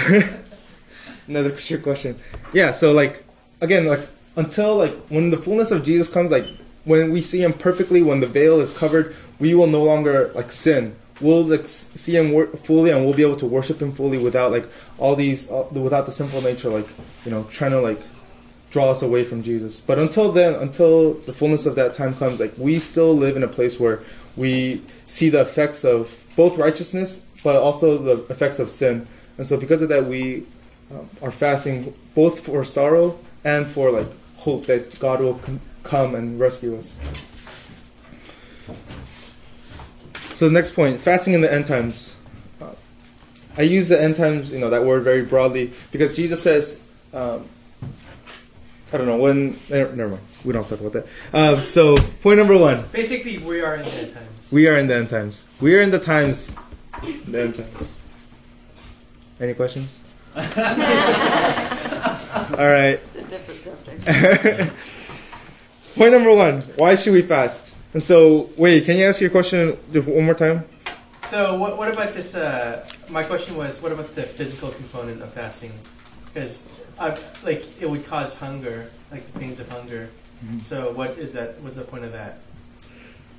another 1.29 1.51
trick 1.51 1.83
question. 1.83 2.19
Yeah. 2.53 2.73
So 2.73 2.93
like 2.93 3.25
again, 3.61 3.87
like 3.87 4.07
until 4.35 4.77
like 4.77 4.95
when 5.09 5.31
the 5.31 5.39
fullness 5.39 5.71
of 5.71 5.85
Jesus 5.85 6.09
comes, 6.09 6.33
like 6.33 6.47
when 6.85 7.13
we 7.13 7.21
see 7.21 7.43
Him 7.43 7.53
perfectly, 7.53 8.03
when 8.03 8.19
the 8.19 8.27
veil 8.27 8.61
is 8.61 8.77
covered, 8.77 9.15
we 9.39 9.55
will 9.55 9.69
no 9.69 9.85
longer 9.85 10.33
like 10.35 10.51
sin. 10.51 10.97
We'll 11.21 11.45
like 11.45 11.67
see 11.67 12.17
Him 12.17 12.33
wor- 12.33 12.47
fully, 12.49 12.91
and 12.91 13.05
we'll 13.05 13.15
be 13.15 13.23
able 13.23 13.37
to 13.37 13.47
worship 13.47 13.81
Him 13.81 13.93
fully 13.93 14.19
without 14.19 14.53
like 14.53 14.69
all 14.99 15.17
these, 15.17 15.51
uh, 15.51 15.67
without 15.73 16.07
the 16.07 16.13
sinful 16.13 16.43
nature, 16.43 16.69
like 16.69 16.89
you 17.25 17.31
know, 17.31 17.45
trying 17.45 17.73
to 17.73 17.81
like 17.81 18.01
draw 18.71 18.91
us 18.91 19.03
away 19.03 19.25
from 19.25 19.43
Jesus. 19.43 19.81
But 19.81 19.99
until 19.99 20.33
then, 20.33 20.55
until 20.55 21.15
the 21.15 21.33
fullness 21.33 21.67
of 21.67 21.75
that 21.77 21.95
time 21.95 22.15
comes, 22.15 22.41
like 22.41 22.53
we 22.59 22.79
still 22.79 23.15
live 23.17 23.37
in 23.37 23.43
a 23.43 23.49
place 23.49 23.81
where 23.81 24.01
we 24.37 24.83
see 25.07 25.31
the 25.31 25.41
effects 25.41 25.85
of 25.85 26.27
both 26.37 26.59
righteousness, 26.59 27.31
but 27.43 27.57
also 27.57 27.97
the 27.97 28.33
effects 28.33 28.59
of 28.59 28.69
sin. 28.69 29.07
And 29.39 29.47
so, 29.47 29.59
because 29.59 29.83
of 29.83 29.89
that, 29.89 30.05
we 30.05 30.45
um, 30.91 31.09
are 31.23 31.31
fasting 31.31 31.95
both 32.15 32.41
for 32.41 32.65
sorrow 32.65 33.19
and 33.45 33.67
for 33.67 33.91
like 33.91 34.09
hope 34.37 34.67
that 34.67 34.99
God 34.99 35.21
will 35.21 35.35
com- 35.35 35.61
come 35.83 36.15
and 36.15 36.39
rescue 36.39 36.77
us. 36.77 36.99
So, 40.37 40.47
the 40.47 40.53
next 40.53 40.73
point: 40.73 41.01
fasting 41.01 41.33
in 41.33 41.41
the 41.41 41.51
end 41.51 41.65
times. 41.65 42.15
Uh, 42.61 42.73
I 43.57 43.63
use 43.63 43.89
the 43.89 43.99
end 43.99 44.17
times, 44.17 44.53
you 44.53 44.59
know, 44.59 44.69
that 44.69 44.85
word 44.85 45.03
very 45.03 45.23
broadly 45.23 45.73
because 45.91 46.15
Jesus 46.15 46.43
says. 46.43 46.87
Um, 47.15 47.49
I 48.93 48.99
don't 48.99 49.07
know 49.07 49.17
when. 49.17 49.59
Never, 49.71 49.97
never 49.97 50.11
mind. 50.11 50.23
We 50.45 50.53
don't 50.53 50.61
have 50.63 50.69
to 50.69 50.77
talk 50.77 50.95
about 50.95 51.07
that. 51.33 51.59
Um, 51.59 51.65
so, 51.65 51.97
point 52.21 52.39
number 52.39 52.59
one: 52.59 52.85
Basically, 52.93 53.39
we 53.39 53.63
are 53.63 53.77
in 53.77 53.87
the 53.87 53.93
end 53.93 54.13
times. 54.13 54.53
we 54.53 54.69
are 54.69 54.77
in 54.77 54.89
the 54.89 54.95
end 54.97 55.09
times. 55.09 55.47
We 55.59 55.75
are 55.75 55.81
in 55.81 55.91
the 55.91 55.99
times. 55.99 56.55
The 57.01 57.41
end 57.41 57.55
times. 57.55 57.97
Any 59.41 59.55
questions? 59.55 60.05
All 60.37 60.43
right. 62.53 63.01
it's 63.01 63.17
a 63.17 63.23
different 63.25 64.05
subject. 64.05 64.73
Point 65.97 66.13
number 66.13 66.35
one: 66.37 66.61
Why 66.77 66.95
should 66.95 67.15
we 67.15 67.23
fast? 67.23 67.75
And 67.97 68.03
so, 68.03 68.51
wait, 68.59 68.85
can 68.85 68.99
you 68.99 69.07
ask 69.07 69.23
your 69.23 69.31
question 69.31 69.71
one 69.71 70.27
more 70.27 70.35
time? 70.35 70.67
So 71.29 71.57
what, 71.57 71.79
what 71.79 71.91
about 71.91 72.13
this? 72.13 72.35
Uh, 72.35 72.87
my 73.09 73.23
question 73.23 73.57
was, 73.57 73.81
what 73.81 73.91
about 73.91 74.15
the 74.15 74.23
physical 74.23 74.69
component 74.69 75.23
of 75.23 75.33
fasting? 75.33 75.73
Because 76.27 76.79
like 77.43 77.65
it 77.81 77.89
would 77.89 78.05
cause 78.05 78.37
hunger, 78.37 78.91
like 79.11 79.25
the 79.33 79.39
pains 79.39 79.61
of 79.61 79.73
hunger. 79.73 80.11
Mm-hmm. 80.45 80.59
So 80.59 80.93
what 80.93 81.17
is 81.17 81.33
that? 81.33 81.59
What's 81.63 81.77
the 81.77 81.85
point 81.85 82.05
of 82.05 82.13
that? 82.13 82.37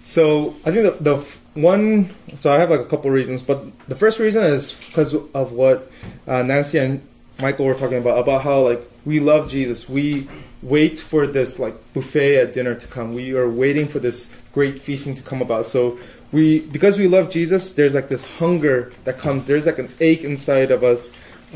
So 0.02 0.56
I 0.65 0.72
think 0.72 0.86
the, 0.86 1.04
the 1.04 1.17
f- 1.17 1.39
one. 1.54 2.10
So 2.39 2.50
I 2.50 2.58
have 2.58 2.72
like 2.72 2.80
a 2.80 2.86
couple 2.86 3.12
reasons, 3.12 3.43
but 3.43 3.60
the 3.88 3.96
first 3.96 4.17
reason 4.17 4.41
is 4.41 4.74
because 4.88 5.13
of 5.13 5.52
what 5.52 5.91
uh, 6.26 6.41
Nancy 6.41 6.80
and 6.80 7.08
Michael 7.39 7.67
were 7.67 7.76
talking 7.76 8.00
about 8.00 8.17
about 8.17 8.41
how 8.41 8.62
like 8.62 8.82
we 9.06 9.20
love 9.20 9.52
Jesus. 9.52 9.88
We 9.88 10.28
wait 10.63 10.98
for 10.98 11.28
this 11.28 11.60
like 11.60 11.76
buffet 11.93 12.38
at 12.38 12.54
dinner 12.54 12.74
to 12.74 12.88
come. 12.88 13.13
We 13.13 13.36
are 13.36 13.48
waiting 13.48 13.88
for 13.88 14.00
this 14.00 14.36
great 14.58 14.80
feasting 14.80 15.13
to 15.13 15.22
come 15.22 15.41
about. 15.48 15.67
So 15.67 16.00
we 16.32 16.62
because 16.76 16.98
we 16.98 17.08
love 17.08 17.30
Jesus, 17.30 17.63
there's 17.78 17.93
like 17.93 18.10
this 18.10 18.24
hunger 18.39 18.91
that 19.04 19.20
comes. 19.20 19.46
There's 19.46 19.67
like 19.67 19.78
an 19.78 19.89
ache 20.00 20.24
inside 20.24 20.72
of 20.72 20.84
us. 20.84 21.02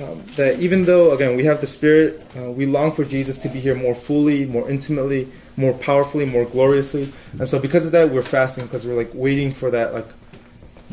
Um, 0.02 0.24
that 0.38 0.60
even 0.60 0.86
though 0.86 1.12
again 1.16 1.36
we 1.36 1.44
have 1.50 1.60
the 1.60 1.68
spirit, 1.68 2.24
uh, 2.38 2.50
we 2.60 2.66
long 2.66 2.94
for 2.94 3.04
Jesus 3.04 3.38
to 3.40 3.50
be 3.50 3.60
here 3.60 3.76
more 3.76 3.96
fully, 3.96 4.46
more 4.46 4.70
intimately, 4.70 5.28
more 5.58 5.74
powerfully, 5.74 6.26
more 6.26 6.46
gloriously, 6.46 7.12
and 7.40 7.48
so 7.52 7.60
because 7.60 7.84
of 7.88 7.92
that 7.92 8.10
we're 8.14 8.30
fasting 8.38 8.66
because 8.68 8.88
we're 8.88 9.00
like 9.04 9.12
waiting 9.14 9.52
for 9.52 9.70
that 9.72 9.94
like 9.98 10.08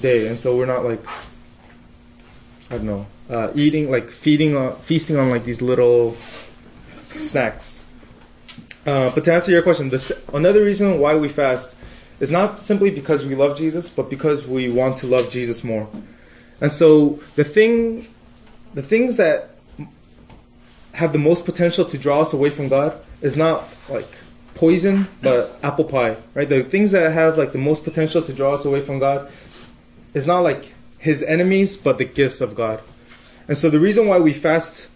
day, 0.01 0.27
and 0.27 0.37
so 0.37 0.57
we're 0.57 0.73
not 0.75 0.83
like 0.85 1.05
I 2.71 2.77
don't 2.79 2.87
know 2.87 3.07
uh, 3.31 3.53
eating 3.55 3.90
like 3.90 4.09
feeding 4.11 4.57
on 4.57 4.75
feasting 4.90 5.16
on 5.16 5.31
like 5.31 5.44
these 5.44 5.62
little 5.62 6.16
snacks. 7.16 7.85
Uh, 8.87 9.11
but 9.14 9.23
to 9.25 9.33
answer 9.33 9.53
your 9.53 9.62
question, 9.62 9.90
this, 9.90 10.11
another 10.33 10.62
reason 10.64 10.99
why 10.99 11.14
we 11.14 11.29
fast 11.29 11.77
is 12.20 12.31
not 12.31 12.62
simply 12.62 12.90
because 12.90 13.24
we 13.24 13.35
love 13.35 13.57
Jesus, 13.57 13.88
but 13.90 14.11
because 14.11 14.46
we 14.46 14.68
want 14.68 14.96
to 14.98 15.07
love 15.07 15.31
Jesus 15.31 15.62
more. 15.62 15.88
And 16.61 16.72
so 16.72 17.20
the 17.37 17.44
thing, 17.44 18.07
the 18.74 18.83
things 18.83 19.16
that 19.18 19.50
have 20.94 21.12
the 21.12 21.18
most 21.18 21.44
potential 21.44 21.85
to 21.85 21.98
draw 21.98 22.20
us 22.20 22.33
away 22.33 22.50
from 22.50 22.68
God 22.68 22.98
is 23.20 23.37
not 23.37 23.64
like 23.88 24.09
poison, 24.54 25.07
but 25.22 25.57
apple 25.62 25.85
pie, 25.85 26.16
right? 26.35 26.48
The 26.48 26.64
things 26.64 26.90
that 26.90 27.12
have 27.12 27.38
like 27.38 27.52
the 27.52 27.59
most 27.59 27.85
potential 27.85 28.20
to 28.22 28.33
draw 28.33 28.54
us 28.54 28.64
away 28.64 28.81
from 28.81 28.98
God 28.98 29.31
is 30.14 30.26
not 30.26 30.40
like 30.40 30.74
His 30.98 31.22
enemies, 31.22 31.76
but 31.76 31.98
the 31.98 32.04
gifts 32.04 32.40
of 32.40 32.57
God. 32.57 32.81
And 33.46 33.57
so 33.57 33.70
the 33.70 33.78
reason 33.78 34.09
why 34.09 34.18
we 34.18 34.33
fast, 34.33 34.88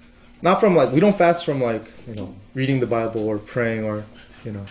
not 0.42 0.58
from 0.58 0.74
like 0.74 0.90
we 0.92 0.98
don't 0.98 1.14
fast 1.14 1.44
from 1.44 1.62
like 1.62 1.92
you 2.08 2.16
know 2.16 2.34
reading 2.54 2.80
the 2.80 2.86
Bible 2.86 3.28
or 3.28 3.38
praying 3.38 3.84
or 3.84 4.04
you 4.44 4.50
know 4.50 4.66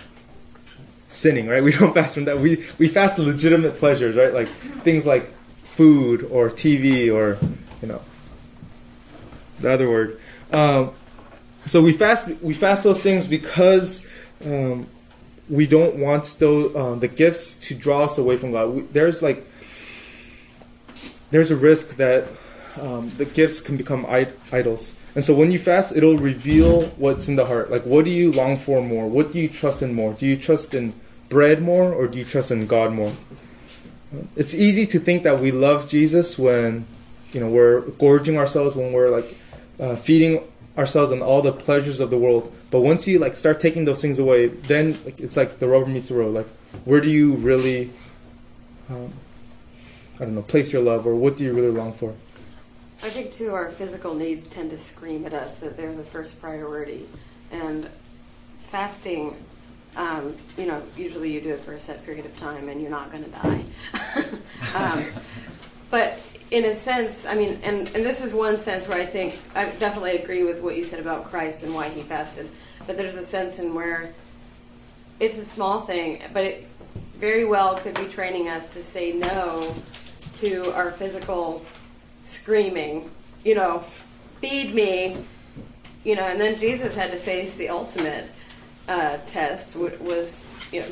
sinning, 1.12 1.48
right? 1.48 1.64
We 1.72 1.72
don't 1.72 1.94
fast 1.94 2.16
from 2.16 2.26
that. 2.26 2.40
We 2.40 2.66
we 2.78 2.88
fast 2.88 3.20
legitimate 3.20 3.78
pleasures, 3.78 4.16
right? 4.16 4.34
Like 4.34 4.48
things 4.48 5.06
like 5.06 5.32
food 5.64 6.28
or 6.32 6.50
TV 6.50 7.14
or 7.14 7.38
you 7.82 7.88
know 7.88 8.02
the 9.60 9.72
other 9.72 9.90
word. 9.90 10.20
Um, 10.52 10.92
so 11.66 11.82
we 11.82 11.92
fast 11.92 12.42
we 12.42 12.54
fast 12.54 12.84
those 12.84 13.02
things 13.02 13.28
because 13.28 14.08
um, 14.44 14.88
we 15.50 15.68
don't 15.68 15.98
want 15.98 16.36
those 16.40 16.76
uh, 16.76 16.96
the 16.96 17.08
gifts 17.08 17.54
to 17.68 17.76
draw 17.76 18.04
us 18.04 18.18
away 18.18 18.38
from 18.38 18.52
God. 18.52 18.70
We, 18.70 18.82
there's 18.82 19.22
like 19.22 19.46
there's 21.30 21.52
a 21.52 21.56
risk 21.56 21.98
that 21.98 22.28
um, 22.80 23.10
the 23.18 23.26
gifts 23.26 23.60
can 23.60 23.78
become 23.78 24.06
id- 24.06 24.34
idols. 24.52 24.94
And 25.14 25.24
so 25.26 25.36
when 25.36 25.52
you 25.52 25.60
fast, 25.60 25.96
it'll 25.96 26.18
reveal 26.18 26.84
what's 26.98 27.28
in 27.28 27.36
the 27.36 27.46
heart. 27.46 27.70
Like, 27.70 27.84
what 27.84 28.06
do 28.06 28.12
you 28.12 28.32
long 28.32 28.58
for 28.58 28.82
more? 28.82 29.08
What 29.10 29.34
do 29.34 29.40
you 29.40 29.50
trust 29.50 29.82
in 29.82 29.94
more? 29.94 30.14
Do 30.14 30.26
you 30.26 30.38
trust 30.38 30.74
in 30.74 30.94
bread 31.32 31.62
more, 31.62 31.92
or 31.92 32.08
do 32.08 32.20
you 32.20 32.26
trust 32.26 32.52
in 32.52 32.68
God 32.68 32.92
more? 32.94 33.14
It's 34.36 34.54
easy 34.54 34.86
to 34.88 35.00
think 35.00 35.24
that 35.24 35.40
we 35.40 35.52
love 35.52 35.90
Jesus 35.90 36.38
when, 36.38 36.86
you 37.32 37.40
know, 37.40 37.50
we're 37.50 37.82
gorging 37.98 38.38
ourselves, 38.38 38.76
when 38.76 38.92
we're 38.92 39.10
like 39.10 39.34
uh, 39.80 39.96
feeding 39.96 40.44
ourselves 40.78 41.12
on 41.12 41.22
all 41.22 41.42
the 41.42 41.54
pleasures 41.54 42.00
of 42.00 42.10
the 42.10 42.18
world. 42.18 42.54
But 42.70 42.82
once 42.82 43.08
you 43.08 43.18
like 43.18 43.36
start 43.36 43.60
taking 43.60 43.86
those 43.86 44.02
things 44.02 44.20
away, 44.20 44.48
then 44.48 44.98
like, 45.06 45.20
it's 45.20 45.38
like 45.38 45.60
the 45.60 45.68
rubber 45.68 45.88
meets 45.88 46.10
the 46.10 46.16
road. 46.16 46.34
Like, 46.36 46.48
where 46.86 47.02
do 47.02 47.10
you 47.10 47.34
really, 47.36 47.90
um, 48.90 49.14
I 50.16 50.26
don't 50.26 50.36
know, 50.36 50.44
place 50.44 50.74
your 50.74 50.84
love, 50.84 51.08
or 51.08 51.16
what 51.16 51.38
do 51.38 51.44
you 51.46 51.54
really 51.54 51.72
long 51.72 51.94
for? 51.94 52.14
I 53.04 53.10
think 53.10 53.32
too, 53.32 53.54
our 53.54 53.72
physical 53.72 54.14
needs 54.14 54.48
tend 54.48 54.70
to 54.72 54.78
scream 54.78 55.26
at 55.26 55.34
us 55.34 55.60
that 55.62 55.76
they're 55.78 55.96
the 55.96 56.04
first 56.04 56.40
priority, 56.40 57.08
and 57.52 57.90
fasting. 58.60 59.36
Um, 59.96 60.36
you 60.58 60.66
know, 60.66 60.82
usually 60.96 61.32
you 61.32 61.42
do 61.42 61.50
it 61.50 61.60
for 61.60 61.74
a 61.74 61.80
set 61.80 62.06
period 62.06 62.26
of 62.26 62.38
time, 62.38 62.70
and 62.70 62.82
you're 62.82 62.92
not 62.92 63.12
going 63.12 63.24
to 63.26 63.30
die. 63.30 63.64
um, 64.76 65.06
but 65.90 66.20
in 66.52 66.66
a 66.66 66.76
sense, 66.76 67.26
I 67.26 67.36
mean, 67.36 67.60
and, 67.64 67.80
and 67.96 68.06
this 68.06 68.24
is 68.24 68.34
one 68.34 68.58
sense 68.58 68.88
where 68.88 68.98
I 68.98 69.06
think 69.06 69.38
I 69.56 69.66
definitely 69.72 70.18
agree 70.18 70.44
with 70.44 70.62
what 70.62 70.76
you 70.76 70.84
said 70.84 71.00
about 71.00 71.26
Christ 71.26 71.64
and 71.64 71.74
why 71.74 71.90
he 71.90 72.02
fasted. 72.02 72.50
But 72.88 72.98
there's 72.98 73.16
a 73.16 73.26
sense 73.26 73.60
in 73.60 73.74
where 73.74 74.14
it's 75.20 75.38
a 75.38 75.46
small 75.46 75.82
thing, 75.82 76.22
but 76.34 76.44
it 76.44 76.68
very 77.18 77.46
well 77.46 77.78
could 77.78 77.96
be 77.96 78.06
training 78.06 78.48
us 78.48 78.74
to 78.74 78.84
say 78.84 79.14
no 79.14 79.76
to 80.36 80.74
our 80.74 80.92
physical 80.92 81.64
screaming, 82.26 83.10
you 83.46 83.56
know, 83.56 83.80
feed 84.40 84.74
me, 84.74 85.16
you 86.04 86.16
know, 86.16 86.24
and 86.24 86.42
then 86.42 86.58
Jesus 86.58 86.96
had 86.96 87.12
to 87.12 87.18
face 87.18 87.56
the 87.56 87.70
ultimate 87.70 88.28
uh, 88.92 89.18
test, 89.26 89.76
which 89.78 89.98
was, 90.00 90.46
you 90.72 90.82
know, 90.82 90.88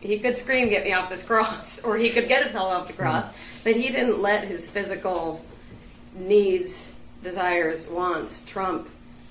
he 0.00 0.18
could 0.18 0.36
scream, 0.36 0.68
get 0.68 0.84
me 0.84 0.92
off 0.92 1.08
this 1.08 1.22
cross, 1.22 1.82
or 1.84 1.96
he 1.96 2.10
could 2.10 2.28
get 2.28 2.42
himself 2.42 2.72
off 2.72 2.86
the 2.86 2.92
hmm. 2.92 3.00
cross, 3.00 3.32
but 3.64 3.74
he 3.74 3.88
didn't 3.88 4.20
let 4.20 4.44
his 4.44 4.70
physical 4.70 5.44
needs, 6.14 6.94
desires, 7.22 7.88
wants 7.88 8.44
trump 8.44 8.88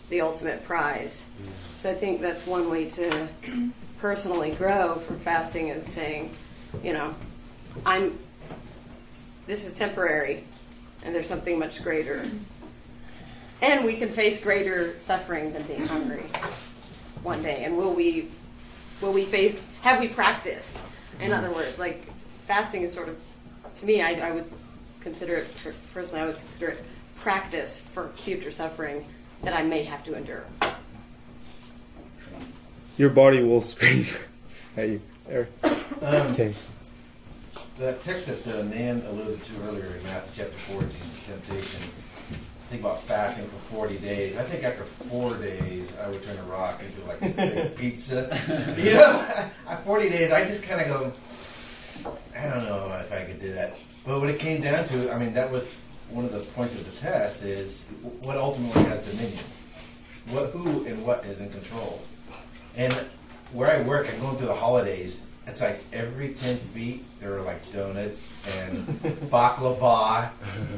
the 0.10 0.22
ultimate 0.22 0.64
prize. 0.66 1.30
Hmm. 1.38 1.52
So 1.78 1.92
I 1.92 1.94
think 1.94 2.22
that's 2.22 2.48
one 2.48 2.70
way 2.72 2.90
to 2.90 3.28
personally 4.00 4.52
grow 4.52 4.96
from 4.96 5.20
fasting 5.20 5.68
is 5.68 5.86
saying, 5.86 6.32
you 6.84 6.94
know, 6.94 7.14
I'm, 7.86 8.18
this 9.46 9.66
is 9.66 9.78
temporary, 9.78 10.44
and 11.06 11.14
there's 11.14 11.28
something 11.28 11.60
much 11.60 11.84
greater. 11.84 12.24
Hmm. 12.24 12.38
And 13.60 13.86
we 13.86 13.98
can 13.98 14.10
face 14.10 14.44
greater 14.44 15.00
suffering 15.02 15.54
than 15.54 15.64
being 15.64 15.88
hungry 15.88 16.26
one 17.28 17.44
day. 17.44 17.66
And 17.66 17.78
will 17.78 17.94
we, 17.94 18.30
will 19.02 19.14
we 19.14 19.26
face, 19.26 19.64
have 19.82 20.00
we 20.00 20.08
practiced? 20.08 20.80
In 21.22 21.32
other 21.32 21.52
words, 21.52 21.78
like 21.78 22.06
fasting 22.48 22.82
is 22.82 22.94
sort 22.94 23.10
of, 23.10 23.20
to 23.76 23.86
me, 23.86 24.02
I, 24.02 24.30
I 24.30 24.32
would 24.32 24.50
consider 25.02 25.36
it, 25.36 25.46
for, 25.46 25.74
personally, 25.94 26.24
I 26.24 26.26
would 26.28 26.40
consider 26.40 26.70
it 26.70 26.84
practice 27.18 27.80
for 27.80 28.10
future 28.10 28.52
suffering 28.52 29.06
that 29.44 29.54
I 29.54 29.62
may 29.62 29.84
have 29.84 30.04
to 30.06 30.16
endure. 30.16 30.46
Your 32.98 33.10
body 33.10 33.44
will 33.44 33.62
scream 33.62 34.06
at 34.78 34.90
you, 34.90 35.02
Eric. 35.30 35.50
Um, 35.64 35.76
Okay. 36.02 36.54
That 37.78 38.02
text 38.02 38.44
that 38.44 38.60
uh, 38.60 38.64
Nan 38.64 39.04
alluded 39.08 39.44
to 39.44 39.54
earlier 39.68 39.86
in 39.86 40.04
Matthew 40.04 40.44
chapter 40.44 40.58
4, 40.58 40.82
Jesus' 40.82 41.24
temptation, 41.28 41.88
think 42.70 42.82
about 42.82 43.02
fasting 43.04 43.46
for 43.46 43.56
40 43.56 43.98
days. 44.00 44.38
I 44.38 44.44
think 44.44 44.64
after 44.64 44.84
four 44.84 45.36
days, 45.38 45.96
I 45.98 46.10
would 46.10 46.22
turn 46.22 46.38
a 46.38 46.44
rock 46.44 46.82
into 46.84 47.08
like 47.08 47.20
this 47.20 47.36
big 47.36 47.76
pizza. 47.78 48.38
you 48.78 48.94
know, 48.94 49.50
at 49.68 49.86
40 49.86 50.10
days, 50.10 50.32
I 50.32 50.44
just 50.46 50.64
kind 50.64 50.82
of 50.82 50.88
go, 50.88 52.12
I 52.38 52.50
don't 52.50 52.66
know 52.66 52.94
if 53.00 53.14
I 53.14 53.24
could 53.24 53.40
do 53.40 53.54
that. 53.54 53.78
But 54.06 54.20
what 54.20 54.30
it 54.30 54.40
came 54.40 54.62
down 54.62 54.86
to, 54.90 55.14
I 55.14 55.18
mean, 55.18 55.34
that 55.34 55.50
was 55.50 55.86
one 56.10 56.26
of 56.26 56.32
the 56.32 56.40
points 56.52 56.80
of 56.80 56.86
the 56.86 57.00
test 57.00 57.44
is 57.44 57.88
what 58.22 58.38
ultimately 58.38 58.84
has 58.84 59.04
dominion. 59.06 59.44
What, 60.30 60.50
who 60.52 60.86
and 60.86 61.06
what 61.06 61.24
is 61.26 61.40
in 61.40 61.50
control. 61.50 62.02
And 62.76 62.94
where 63.54 63.72
I 63.72 63.82
work, 63.84 64.10
I'm 64.14 64.20
going 64.20 64.36
through 64.36 64.48
the 64.48 64.54
holidays. 64.54 65.27
It's 65.48 65.62
like 65.62 65.82
every 65.94 66.34
10 66.34 66.58
feet, 66.58 67.06
there 67.22 67.38
are 67.38 67.42
like 67.42 67.72
donuts 67.72 68.32
and 68.60 68.86
baklava, 69.32 70.30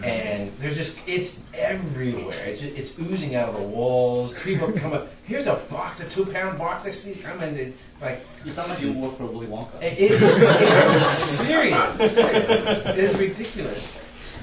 and 0.04 0.52
there's 0.60 0.78
just, 0.78 1.00
it's 1.08 1.44
everywhere. 1.56 2.36
It's, 2.46 2.62
just, 2.62 2.78
it's 2.78 2.98
oozing 3.00 3.36
out 3.36 3.50
of 3.50 3.58
the 3.58 3.64
walls. 3.64 4.40
People 4.44 4.72
come 4.76 4.94
up, 4.94 5.08
here's 5.24 5.48
a 5.48 5.56
box, 5.72 6.06
a 6.06 6.10
two 6.10 6.26
pound 6.32 6.60
box 6.60 6.86
I 6.86 6.92
see 6.92 7.20
coming. 7.22 7.56
It's 7.56 7.76
like, 8.00 8.22
You 8.46 8.52
sound 8.52 8.70
like 8.70 8.82
you 8.82 8.94
work 8.94 9.18
for 9.18 9.26
Willy 9.26 9.48
Wonka. 9.48 9.82
it, 9.82 10.00
it, 10.00 10.12
it's 10.12 11.10
serious. 11.10 11.96
serious. 12.14 12.86
It 12.86 12.98
is 13.00 13.18
ridiculous. 13.18 14.00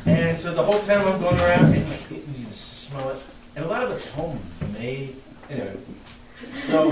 And 0.06 0.38
so 0.38 0.54
the 0.54 0.62
whole 0.62 0.80
time 0.80 1.06
I'm 1.06 1.20
going 1.20 1.38
around, 1.38 1.72
and 1.74 1.88
like, 1.88 2.10
you 2.10 2.20
can 2.20 2.50
smell 2.50 3.10
it. 3.10 3.22
And 3.54 3.64
a 3.64 3.68
lot 3.68 3.84
of 3.84 3.92
it's 3.92 4.10
homemade. 4.12 5.16
Anyway, 5.48 5.76
so 6.58 6.90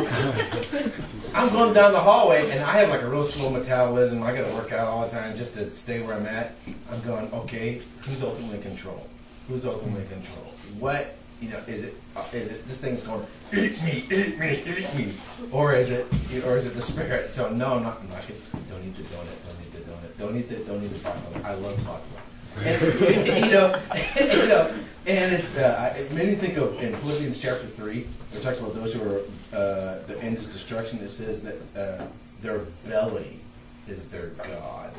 I'm 1.35 1.50
going 1.52 1.74
down 1.74 1.92
the 1.92 2.00
hallway, 2.00 2.50
and 2.50 2.64
I 2.64 2.78
have 2.78 2.88
like 2.88 3.02
a 3.02 3.09
real 3.09 3.24
slow 3.26 3.50
metabolism. 3.50 4.22
I 4.22 4.35
got 4.35 4.48
to 4.48 4.54
work 4.54 4.72
out 4.72 4.88
all 4.88 5.04
the 5.04 5.11
time 5.11 5.37
just 5.37 5.54
to 5.54 5.72
stay 5.74 6.00
where 6.00 6.14
I'm 6.14 6.26
at. 6.26 6.54
I'm 6.90 7.00
going, 7.02 7.30
okay, 7.33 7.80
who's 8.07 8.22
ultimately 8.22 8.57
in 8.57 8.62
control? 8.62 9.09
Who's 9.48 9.66
ultimately 9.66 10.02
in 10.02 10.09
control? 10.09 10.44
What 10.78 11.16
you 11.40 11.50
know? 11.50 11.59
Is 11.66 11.85
it 11.85 11.94
uh, 12.16 12.24
is 12.33 12.52
it 12.52 12.66
this 12.66 12.80
thing's 12.80 13.02
going 13.02 13.26
eat 13.52 13.83
me, 13.85 14.04
eat 14.11 14.38
me, 14.38 14.52
eat 14.52 14.94
me, 14.94 15.12
or 15.50 15.74
is 15.74 15.90
it 15.90 16.07
or 16.46 16.57
is 16.57 16.66
it 16.66 16.74
the 16.74 16.83
spirit? 16.83 17.30
So 17.30 17.50
no, 17.50 17.74
I'm 17.74 17.83
not. 17.83 17.98
I'm 18.00 18.09
gonna- 18.09 18.22
don't 18.70 18.85
eat 18.85 18.96
the 18.96 19.02
donut. 19.02 19.37
Don't 19.46 19.61
eat 19.61 19.72
the 19.72 19.78
donut. 19.90 20.18
Don't 20.18 20.37
eat 20.37 20.48
the 20.48 20.57
don't 20.57 20.83
eat 20.83 20.88
the 20.88 20.98
baklava. 20.98 21.44
I 21.44 21.54
love 21.54 21.76
baklava. 21.78 22.20
And, 22.64 23.26
you 23.46 23.52
know, 23.52 23.80
you 24.42 24.48
know, 24.48 24.74
and 25.07 25.35
it's 25.35 25.57
uh, 25.57 25.95
it 25.97 26.11
made 26.12 26.29
me 26.29 26.35
think 26.35 26.57
of 26.57 26.81
in 26.83 26.95
Philippians 26.95 27.40
chapter 27.40 27.67
three. 27.67 28.07
It 28.33 28.43
talks 28.43 28.59
about 28.59 28.75
those 28.75 28.95
who 28.95 29.03
are 29.03 29.19
uh, 29.53 29.99
the 30.07 30.19
end 30.21 30.38
is 30.38 30.47
destruction. 30.47 30.99
It 31.01 31.11
says 31.11 31.43
that 31.43 31.57
uh, 31.77 32.07
their 32.43 32.61
belly 32.87 33.38
is 33.87 34.09
their 34.09 34.29
god. 34.29 34.93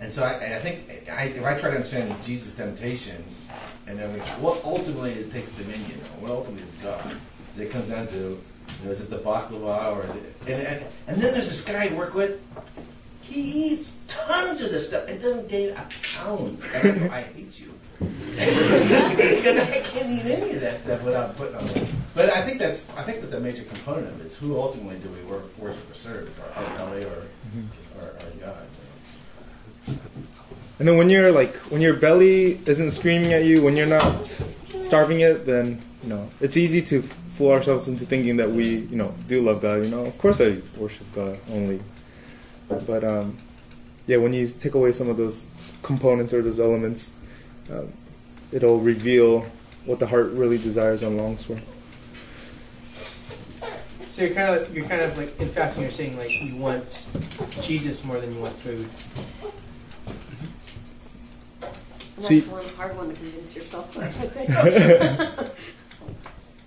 And 0.00 0.12
so 0.12 0.24
I, 0.24 0.56
I 0.56 0.58
think 0.60 1.08
I, 1.10 1.24
if 1.24 1.44
I 1.44 1.58
try 1.58 1.70
to 1.70 1.76
understand 1.76 2.14
Jesus' 2.22 2.56
temptation, 2.56 3.22
and 3.86 3.98
then 3.98 4.12
we, 4.12 4.20
what 4.40 4.64
ultimately 4.64 5.12
it 5.12 5.32
takes 5.32 5.52
dominion, 5.52 6.00
or 6.00 6.22
what 6.22 6.30
ultimately 6.30 6.62
is 6.62 6.74
God, 6.82 7.16
it 7.58 7.70
comes 7.70 7.88
down 7.88 8.06
to, 8.08 8.16
you 8.16 8.84
know, 8.84 8.90
is 8.90 9.00
it 9.02 9.10
the 9.10 9.18
baklava 9.18 9.96
or 9.96 10.04
is 10.06 10.16
it? 10.16 10.34
And, 10.46 10.62
and 10.62 10.84
and 11.06 11.22
then 11.22 11.32
there's 11.34 11.48
this 11.48 11.64
guy 11.64 11.88
I 11.88 11.94
work 11.94 12.14
with. 12.14 12.40
He 13.22 13.72
eats 13.72 13.98
tons 14.08 14.62
of 14.62 14.70
this 14.70 14.88
stuff 14.88 15.06
and 15.08 15.20
doesn't 15.20 15.48
gain 15.48 15.70
a 15.70 15.86
pound. 16.02 16.62
I, 16.74 16.78
I 17.12 17.20
hate 17.22 17.60
you. 17.60 17.72
I 18.00 19.82
can't 19.84 20.10
eat 20.10 20.24
any 20.24 20.52
of 20.52 20.60
that 20.60 20.80
stuff 20.80 21.02
without 21.02 21.36
putting 21.36 21.56
on. 21.56 21.64
But 22.14 22.30
I 22.30 22.42
think 22.42 22.58
that's 22.58 22.88
I 22.96 23.02
think 23.02 23.20
that's 23.20 23.34
a 23.34 23.40
major 23.40 23.64
component 23.64 24.08
of 24.08 24.20
it. 24.20 24.26
Is 24.26 24.36
who 24.38 24.58
ultimately 24.58 24.96
do 24.98 25.08
we 25.10 25.22
wor- 25.22 25.42
worship 25.58 25.90
or 25.90 25.94
serve? 25.94 26.54
Our 26.56 26.78
belly 26.78 27.04
or, 27.04 27.22
or 27.98 28.04
our 28.04 28.12
God? 28.40 28.66
And 30.78 30.88
then 30.88 30.96
when 30.96 31.10
you're 31.10 31.30
like 31.30 31.56
when 31.70 31.80
your 31.80 31.94
belly 31.94 32.60
isn't 32.66 32.90
screaming 32.90 33.32
at 33.32 33.44
you, 33.44 33.62
when 33.62 33.76
you're 33.76 33.86
not 33.86 34.24
starving 34.80 35.20
it, 35.20 35.44
then 35.44 35.80
you 36.02 36.08
know 36.08 36.30
it's 36.40 36.56
easy 36.56 36.80
to 36.82 37.02
fool 37.02 37.52
ourselves 37.52 37.86
into 37.88 38.06
thinking 38.06 38.36
that 38.38 38.50
we 38.50 38.64
you 38.64 38.96
know 38.96 39.14
do 39.28 39.42
love 39.42 39.60
God. 39.60 39.84
You 39.84 39.90
know, 39.90 40.04
of 40.04 40.16
course 40.18 40.40
I 40.40 40.58
worship 40.78 41.06
God 41.14 41.38
only, 41.50 41.80
but 42.86 43.04
um, 43.04 43.36
yeah, 44.06 44.16
when 44.16 44.32
you 44.32 44.48
take 44.48 44.74
away 44.74 44.92
some 44.92 45.08
of 45.08 45.16
those 45.16 45.52
components 45.82 46.32
or 46.32 46.42
those 46.42 46.58
elements, 46.58 47.12
um, 47.72 47.92
it'll 48.52 48.80
reveal 48.80 49.46
what 49.84 49.98
the 49.98 50.06
heart 50.06 50.30
really 50.32 50.58
desires 50.58 51.02
and 51.02 51.16
longs 51.16 51.44
for. 51.44 51.58
So 54.10 54.24
you're 54.24 54.34
kind 54.34 54.54
of 54.54 54.76
you're 54.76 54.86
kind 54.86 55.02
of 55.02 55.16
like 55.16 55.40
in 55.40 55.48
fasting. 55.48 55.82
You're 55.82 55.90
saying 55.90 56.16
like 56.18 56.30
you 56.42 56.56
want 56.56 57.08
Jesus 57.62 58.04
more 58.04 58.18
than 58.18 58.34
you 58.34 58.40
want 58.40 58.54
food. 58.54 58.88
And 62.16 62.24
See- 62.24 62.40
that's 62.40 62.52
one 62.52 62.64
hard 62.76 62.96
one 62.96 63.08
to 63.08 63.14
convince 63.14 63.54
yourself 63.56 63.96
of, 63.96 64.02
I 64.02 64.08
think. 64.10 65.50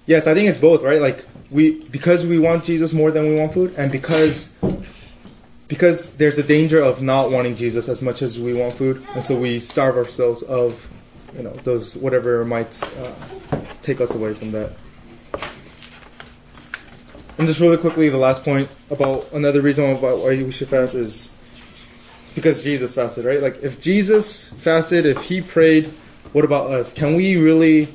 Yes, 0.06 0.28
I 0.28 0.34
think 0.34 0.50
it's 0.50 0.58
both, 0.58 0.84
right? 0.84 1.00
Like 1.00 1.26
we 1.50 1.82
because 1.86 2.26
we 2.26 2.39
want 2.39 2.63
Jesus 2.63 2.92
more 2.92 3.12
than 3.12 3.30
we 3.30 3.36
want 3.36 3.54
food, 3.54 3.74
and 3.78 3.92
because 3.92 4.58
because 5.68 6.18
there's 6.18 6.38
a 6.38 6.44
danger 6.44 6.82
of 6.82 7.02
not 7.02 7.32
wanting 7.32 7.56
Jesus 7.56 7.88
as 7.88 8.02
much 8.02 8.22
as 8.22 8.39
we 8.39 8.54
want 8.54 8.74
food, 8.74 9.02
and 9.13 9.24
so 9.24 9.38
we 9.38 9.60
starve 9.60 9.96
ourselves 9.96 10.44
of 10.44 10.89
you 11.36 11.43
know 11.43 11.52
those 11.63 11.96
whatever 11.98 12.46
might 12.46 12.82
uh, 13.00 13.60
take 13.82 14.02
us 14.02 14.15
away 14.15 14.34
from 14.34 14.52
that. 14.52 14.72
And 17.38 17.48
just 17.48 17.60
really 17.60 17.78
quickly, 17.78 18.10
the 18.10 18.17
last 18.17 18.43
point 18.43 18.69
about 18.91 19.32
another 19.34 19.62
reason 19.62 19.89
about 19.89 20.19
why 20.19 20.43
we 20.43 20.52
should 20.52 20.69
fast 20.69 20.93
is 20.93 21.36
because 22.36 22.63
Jesus 22.63 22.96
fasted, 22.96 23.26
right? 23.26 23.41
Like 23.41 23.63
if 23.63 23.82
Jesus 23.82 24.54
fasted, 24.54 25.06
if 25.06 25.24
he 25.24 25.41
prayed, 25.41 25.88
what 26.32 26.46
about 26.46 26.72
us? 26.72 26.93
Can 26.93 27.15
we 27.15 27.36
really 27.38 27.88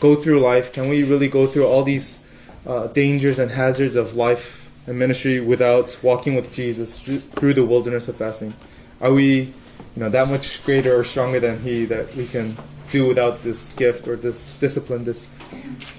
go 0.00 0.14
through 0.14 0.40
life? 0.40 0.72
Can 0.72 0.88
we 0.88 1.02
really 1.02 1.28
go 1.28 1.46
through 1.46 1.66
all 1.66 1.82
these 1.82 2.28
uh, 2.66 2.86
dangers 2.88 3.38
and 3.38 3.50
hazards 3.50 3.96
of 3.96 4.14
life 4.14 4.68
and 4.86 4.98
ministry 4.98 5.40
without 5.40 5.98
walking 6.02 6.34
with 6.34 6.52
Jesus 6.52 6.98
through 6.98 7.18
through 7.18 7.54
the 7.54 7.64
wilderness 7.64 8.08
of 8.08 8.16
fasting? 8.16 8.54
Are 9.00 9.12
we, 9.12 9.52
you 9.98 10.04
know, 10.04 10.10
that 10.10 10.28
much 10.28 10.64
greater 10.64 10.96
or 10.96 11.02
stronger 11.02 11.40
than 11.40 11.60
He 11.60 11.84
that 11.86 12.14
we 12.14 12.24
can 12.24 12.56
do 12.88 13.08
without 13.08 13.42
this 13.42 13.72
gift 13.72 14.06
or 14.06 14.14
this 14.14 14.56
discipline, 14.60 15.02
this 15.02 15.28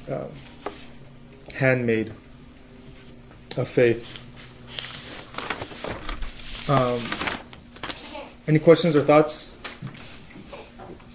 uh, 0.08 0.30
handmaid 1.56 2.14
of 3.58 3.68
faith. 3.68 4.08
Um, 6.70 7.02
any 8.48 8.60
questions 8.60 8.96
or 8.96 9.02
thoughts? 9.02 9.54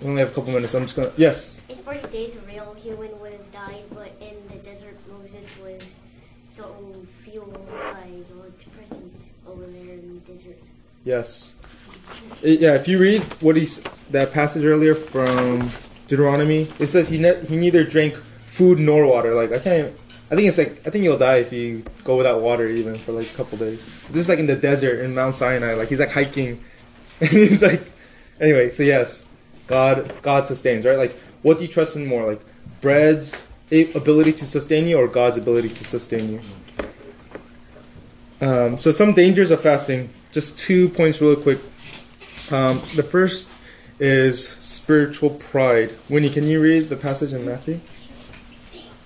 We 0.02 0.10
only 0.10 0.20
have 0.20 0.32
a 0.32 0.34
couple 0.34 0.52
minutes. 0.52 0.74
I'm 0.74 0.82
just 0.82 0.94
gonna. 0.94 1.10
Yes. 1.16 1.66
In 1.70 1.76
40 1.76 2.08
days, 2.08 2.36
a 2.36 2.40
real 2.40 2.74
human 2.74 3.18
would 3.18 3.32
have 3.32 3.50
died, 3.50 3.84
but 3.94 4.12
in 4.20 4.36
the 4.50 4.62
desert, 4.62 4.98
Moses 5.08 5.48
was 5.64 6.00
so 6.50 6.66
fueled 7.22 7.66
by 7.70 8.10
Lord's 8.36 8.62
presence 8.64 9.32
over 9.48 9.62
there 9.62 9.94
in 9.94 10.20
the 10.22 10.32
desert. 10.32 10.58
Yes. 11.06 11.63
Yeah. 12.42 12.74
If 12.74 12.88
you 12.88 12.98
read 12.98 13.22
what 13.40 13.56
he's 13.56 13.82
that 14.10 14.32
passage 14.32 14.64
earlier 14.64 14.94
from 14.94 15.70
Deuteronomy, 16.08 16.68
it 16.78 16.88
says 16.88 17.08
he 17.08 17.18
ne- 17.18 17.44
he 17.46 17.56
neither 17.56 17.84
drank 17.84 18.14
food 18.14 18.78
nor 18.78 19.06
water. 19.06 19.34
Like 19.34 19.52
I 19.52 19.58
can't. 19.58 19.92
I 20.30 20.36
think 20.36 20.48
it's 20.48 20.58
like 20.58 20.86
I 20.86 20.90
think 20.90 21.04
you'll 21.04 21.18
die 21.18 21.36
if 21.36 21.52
you 21.52 21.84
go 22.02 22.16
without 22.16 22.40
water 22.40 22.66
even 22.66 22.94
for 22.96 23.12
like 23.12 23.30
a 23.30 23.34
couple 23.34 23.58
days. 23.58 23.86
This 24.08 24.22
is 24.22 24.28
like 24.28 24.38
in 24.38 24.46
the 24.46 24.56
desert 24.56 25.00
in 25.00 25.14
Mount 25.14 25.34
Sinai. 25.34 25.74
Like 25.74 25.88
he's 25.88 26.00
like 26.00 26.12
hiking, 26.12 26.62
and 27.20 27.30
he's 27.30 27.62
like. 27.62 27.82
Anyway, 28.40 28.68
so 28.68 28.82
yes, 28.82 29.32
God 29.68 30.12
God 30.20 30.48
sustains, 30.48 30.84
right? 30.84 30.98
Like 30.98 31.16
what 31.44 31.58
do 31.58 31.64
you 31.64 31.70
trust 31.70 31.94
in 31.94 32.06
more, 32.06 32.26
like 32.26 32.40
bread's 32.80 33.46
ability 33.70 34.32
to 34.32 34.44
sustain 34.46 34.86
you 34.86 34.98
or 34.98 35.06
God's 35.06 35.36
ability 35.36 35.68
to 35.68 35.84
sustain 35.84 36.32
you? 36.32 36.40
Um, 38.40 38.78
so 38.78 38.90
some 38.90 39.12
dangers 39.12 39.50
of 39.50 39.60
fasting. 39.60 40.08
Just 40.32 40.58
two 40.58 40.88
points, 40.88 41.20
really 41.20 41.40
quick. 41.40 41.58
Um, 42.52 42.76
the 42.94 43.02
first 43.02 43.50
is 43.98 44.46
spiritual 44.46 45.30
pride. 45.30 45.92
Winnie, 46.10 46.28
can 46.28 46.44
you 46.44 46.60
read 46.60 46.90
the 46.90 46.96
passage 46.96 47.32
in 47.32 47.46
Matthew? 47.46 47.80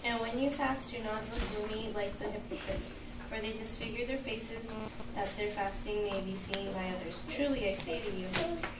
And 0.05 0.18
when 0.18 0.38
you 0.40 0.51
fast, 0.51 0.90
do 0.92 0.98
not 1.05 1.22
look 1.33 1.42
gloomy 1.55 1.92
like 1.94 2.18
the 2.18 2.24
hypocrites, 2.24 2.90
for 3.29 3.40
they 3.40 3.53
disfigure 3.53 4.07
their 4.07 4.18
faces, 4.18 4.72
that 5.14 5.29
their 5.37 5.48
fasting 5.48 6.03
may 6.03 6.20
be 6.22 6.35
seen 6.35 6.72
by 6.72 6.83
others. 6.98 7.22
Truly, 7.31 7.70
I 7.70 7.74
say 7.74 8.01
to 8.01 8.11
you, 8.11 8.27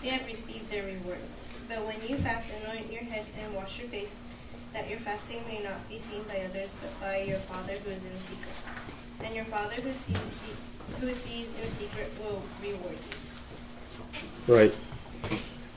they 0.03 0.09
have 0.09 0.27
received 0.27 0.69
their 0.71 0.83
reward. 0.83 1.23
But 1.69 1.87
when 1.87 1.97
you 2.09 2.17
fast, 2.17 2.53
anoint 2.65 2.91
your 2.91 3.05
head 3.05 3.27
and 3.45 3.55
wash 3.55 3.79
your 3.79 3.89
face, 3.89 4.15
that 4.73 4.91
your 4.91 4.99
fasting 4.99 5.43
may 5.47 5.63
not 5.63 5.89
be 5.89 6.01
seen 6.01 6.23
by 6.25 6.43
others, 6.43 6.75
but 6.83 6.99
by 7.01 7.23
your 7.23 7.39
Father 7.39 7.75
who 7.75 7.91
is 7.91 8.05
in 8.05 8.19
secret. 8.27 8.57
And 9.23 9.37
your 9.37 9.45
Father 9.45 9.75
who 9.75 9.95
sees 9.95 10.43
who 11.01 11.13
sees 11.13 11.47
in 11.61 11.69
secret 11.69 12.11
will 12.19 12.43
reward 12.63 12.97
you. 12.97 13.28
Right. 14.49 14.75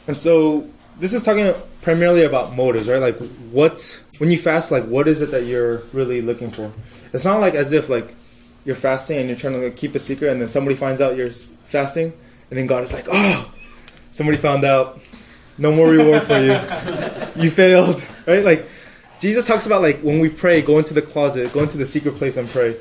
And 0.07 0.15
so 0.17 0.67
this 0.99 1.13
is 1.13 1.21
talking 1.23 1.53
primarily 1.81 2.23
about 2.23 2.55
motives, 2.55 2.87
right? 2.87 3.01
Like 3.01 3.17
what 3.51 4.01
when 4.17 4.31
you 4.31 4.37
fast, 4.37 4.71
like 4.71 4.85
what 4.85 5.07
is 5.07 5.21
it 5.21 5.31
that 5.31 5.43
you're 5.43 5.83
really 5.93 6.21
looking 6.21 6.51
for? 6.51 6.71
It's 7.13 7.25
not 7.25 7.39
like 7.41 7.53
as 7.53 7.73
if 7.73 7.89
like 7.89 8.15
you're 8.63 8.75
fasting 8.75 9.17
and 9.17 9.27
you're 9.27 9.37
trying 9.37 9.53
to 9.53 9.59
like, 9.59 9.75
keep 9.75 9.95
a 9.95 9.99
secret, 9.99 10.31
and 10.31 10.39
then 10.39 10.47
somebody 10.47 10.75
finds 10.75 11.01
out 11.01 11.15
you're 11.17 11.31
fasting, 11.31 12.13
and 12.49 12.59
then 12.59 12.67
God 12.67 12.83
is 12.83 12.93
like, 12.93 13.05
oh, 13.11 13.51
somebody 14.11 14.37
found 14.37 14.63
out, 14.63 15.01
no 15.57 15.71
more 15.71 15.89
reward 15.89 16.23
for 16.23 16.37
you, 16.37 16.53
you 17.41 17.49
failed, 17.49 18.05
right? 18.27 18.45
Like 18.45 18.67
Jesus 19.19 19.47
talks 19.47 19.65
about 19.65 19.81
like 19.81 19.99
when 20.01 20.19
we 20.19 20.29
pray, 20.29 20.61
go 20.61 20.77
into 20.77 20.93
the 20.93 21.01
closet, 21.01 21.51
go 21.53 21.63
into 21.63 21.77
the 21.77 21.85
secret 21.85 22.15
place 22.15 22.37
and 22.37 22.47
pray, 22.47 22.77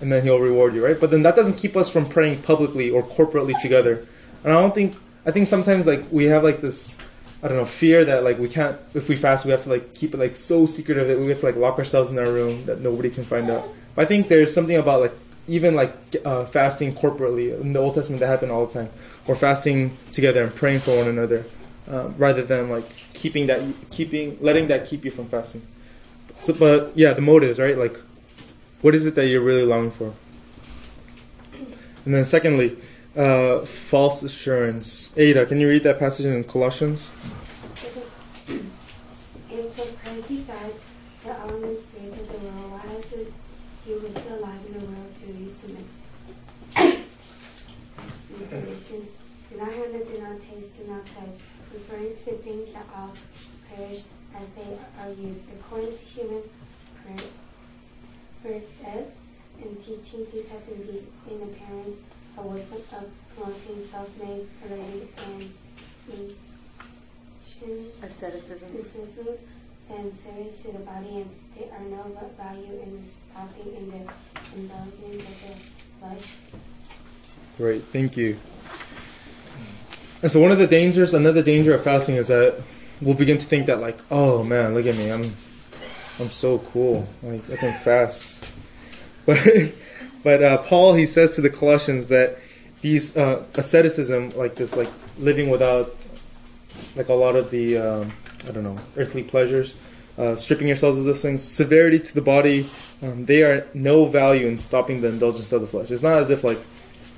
and 0.00 0.10
then 0.10 0.22
He'll 0.22 0.40
reward 0.40 0.74
you, 0.74 0.84
right? 0.84 0.98
But 0.98 1.10
then 1.10 1.22
that 1.22 1.36
doesn't 1.36 1.58
keep 1.58 1.76
us 1.76 1.92
from 1.92 2.08
praying 2.08 2.42
publicly 2.42 2.90
or 2.90 3.02
corporately 3.02 3.60
together. 3.60 4.06
And 4.44 4.52
I 4.52 4.60
don't 4.60 4.74
think 4.74 4.94
I 5.26 5.30
think 5.30 5.46
sometimes 5.46 5.86
like 5.86 6.04
we 6.10 6.24
have 6.24 6.44
like 6.44 6.60
this 6.60 6.98
I 7.42 7.48
don't 7.48 7.56
know 7.56 7.64
fear 7.64 8.04
that 8.06 8.24
like 8.24 8.38
we 8.38 8.48
can't 8.48 8.78
if 8.94 9.08
we 9.08 9.16
fast 9.16 9.44
we 9.44 9.50
have 9.50 9.62
to 9.62 9.70
like 9.70 9.94
keep 9.94 10.14
it 10.14 10.18
like 10.18 10.36
so 10.36 10.66
secretive 10.66 11.08
that 11.08 11.18
we 11.18 11.28
have 11.28 11.40
to 11.40 11.46
like 11.46 11.56
lock 11.56 11.78
ourselves 11.78 12.10
in 12.10 12.18
our 12.18 12.30
room 12.30 12.64
that 12.66 12.80
nobody 12.80 13.10
can 13.10 13.22
find 13.22 13.50
out. 13.50 13.68
But 13.94 14.02
I 14.02 14.04
think 14.06 14.28
there's 14.28 14.52
something 14.52 14.76
about 14.76 15.00
like 15.00 15.12
even 15.46 15.74
like 15.74 15.92
uh, 16.24 16.44
fasting 16.46 16.94
corporately 16.94 17.58
in 17.60 17.72
the 17.72 17.80
Old 17.80 17.94
Testament 17.94 18.20
that 18.20 18.28
happened 18.28 18.50
all 18.50 18.66
the 18.66 18.72
time, 18.72 18.88
or 19.26 19.34
fasting 19.34 19.96
together 20.10 20.42
and 20.42 20.54
praying 20.54 20.80
for 20.80 20.96
one 20.96 21.06
another, 21.06 21.44
um, 21.88 22.14
rather 22.16 22.42
than 22.42 22.70
like 22.70 22.88
keeping 23.12 23.46
that 23.46 23.60
keeping 23.90 24.38
letting 24.40 24.68
that 24.68 24.86
keep 24.86 25.04
you 25.04 25.10
from 25.10 25.28
fasting. 25.28 25.62
So, 26.40 26.54
but 26.54 26.92
yeah, 26.94 27.12
the 27.12 27.20
motives, 27.20 27.60
right? 27.60 27.76
Like, 27.76 27.96
what 28.80 28.94
is 28.94 29.06
it 29.06 29.14
that 29.16 29.28
you're 29.28 29.42
really 29.42 29.64
longing 29.64 29.90
for? 29.90 30.14
And 32.04 32.14
then 32.14 32.24
secondly, 32.24 32.76
uh, 33.16 33.60
false 33.60 34.22
assurance. 34.22 35.12
Ada, 35.16 35.46
can 35.46 35.60
you 35.60 35.68
read 35.68 35.82
that 35.84 35.98
passage 35.98 36.26
in 36.26 36.44
Colossians? 36.44 37.10
If 39.50 39.76
the 39.76 39.86
Christ 40.02 40.28
he 40.28 40.42
died, 40.42 40.74
the 41.22 41.30
elements 41.30 41.86
spirit 41.86 42.12
of 42.12 42.28
the 42.28 42.38
world, 42.38 42.72
why 42.72 42.94
is 42.96 43.12
it 43.12 43.32
he 43.84 43.92
was 43.94 44.12
still 44.12 44.38
alive 44.38 44.60
in 44.66 44.72
the 44.80 44.86
world 44.86 45.14
to 45.20 45.26
you 45.32 45.50
submit? 45.50 45.86
In 48.34 48.48
Galatians, 48.50 49.08
do 49.50 49.56
not 49.58 49.72
handle, 49.72 50.04
do 50.04 50.18
not 50.20 50.40
taste, 50.40 50.76
do 50.76 50.84
not 50.90 51.06
touch, 51.06 51.38
referring 51.72 52.16
to 52.16 52.32
things 52.42 52.72
that 52.74 52.86
all 52.96 53.12
perish 53.70 54.02
as 54.34 54.46
they 54.56 54.76
are 55.00 55.10
used, 55.10 55.44
according 55.54 55.96
to 55.96 56.04
human 56.04 56.42
precepts 58.42 59.20
and 59.62 59.80
teaching. 59.80 60.26
These 60.32 60.48
have 60.48 60.62
indeed 60.68 61.06
in 61.30 61.42
appearance 61.42 61.98
a 62.38 62.42
wisdom 62.42 62.78
of 62.98 63.10
promoting 63.36 63.86
self-made, 63.86 64.46
related, 64.68 65.08
and 65.26 65.50
nations 66.08 68.02
Asceticism. 68.02 68.68
asceticism 68.74 69.38
and 69.90 70.12
service 70.14 70.62
to 70.62 70.72
the 70.72 70.78
body, 70.78 71.16
and 71.16 71.30
they 71.56 71.68
are 71.70 71.80
no 71.80 72.30
value 72.36 72.80
in 72.82 73.00
the 73.00 73.06
stopping 73.06 73.74
in 73.76 73.90
the 73.90 74.12
indulging 74.56 75.20
of 75.20 75.40
the 75.40 75.54
flesh. 76.00 76.36
Great, 77.56 77.82
thank 77.84 78.16
you. 78.16 78.38
And 80.22 80.32
so 80.32 80.40
one 80.40 80.50
of 80.50 80.58
the 80.58 80.66
dangers, 80.66 81.12
another 81.12 81.42
danger 81.42 81.74
of 81.74 81.84
fasting 81.84 82.16
is 82.16 82.28
that 82.28 82.60
we'll 83.00 83.14
begin 83.14 83.36
to 83.38 83.44
think 83.44 83.66
that 83.66 83.80
like, 83.80 83.98
oh 84.10 84.42
man, 84.42 84.74
look 84.74 84.86
at 84.86 84.96
me, 84.96 85.12
I'm, 85.12 85.24
I'm 86.18 86.30
so 86.30 86.58
cool, 86.58 87.06
like 87.22 87.42
I 87.52 87.56
can 87.56 87.78
fast. 87.80 88.50
But, 89.26 89.38
but 90.24 90.42
uh, 90.42 90.58
Paul 90.58 90.94
he 90.94 91.06
says 91.06 91.30
to 91.32 91.40
the 91.40 91.50
Colossians 91.50 92.08
that 92.08 92.38
these 92.80 93.16
uh, 93.16 93.42
asceticism, 93.54 94.30
like 94.36 94.56
this, 94.56 94.76
like 94.76 94.90
living 95.18 95.48
without, 95.48 95.94
like 96.96 97.08
a 97.08 97.14
lot 97.14 97.36
of 97.36 97.50
the, 97.50 97.78
um, 97.78 98.12
I 98.46 98.52
don't 98.52 98.64
know, 98.64 98.76
earthly 98.96 99.22
pleasures, 99.22 99.74
uh, 100.18 100.36
stripping 100.36 100.66
yourselves 100.66 100.98
of 100.98 101.04
those 101.04 101.22
things, 101.22 101.42
severity 101.42 101.98
to 101.98 102.14
the 102.14 102.20
body, 102.20 102.66
um, 103.02 103.24
they 103.24 103.42
are 103.42 103.66
no 103.72 104.04
value 104.04 104.46
in 104.46 104.58
stopping 104.58 105.00
the 105.00 105.08
indulgence 105.08 105.50
of 105.52 105.60
the 105.60 105.66
flesh. 105.66 105.90
It's 105.90 106.02
not 106.02 106.18
as 106.18 106.30
if 106.30 106.44
like 106.44 106.58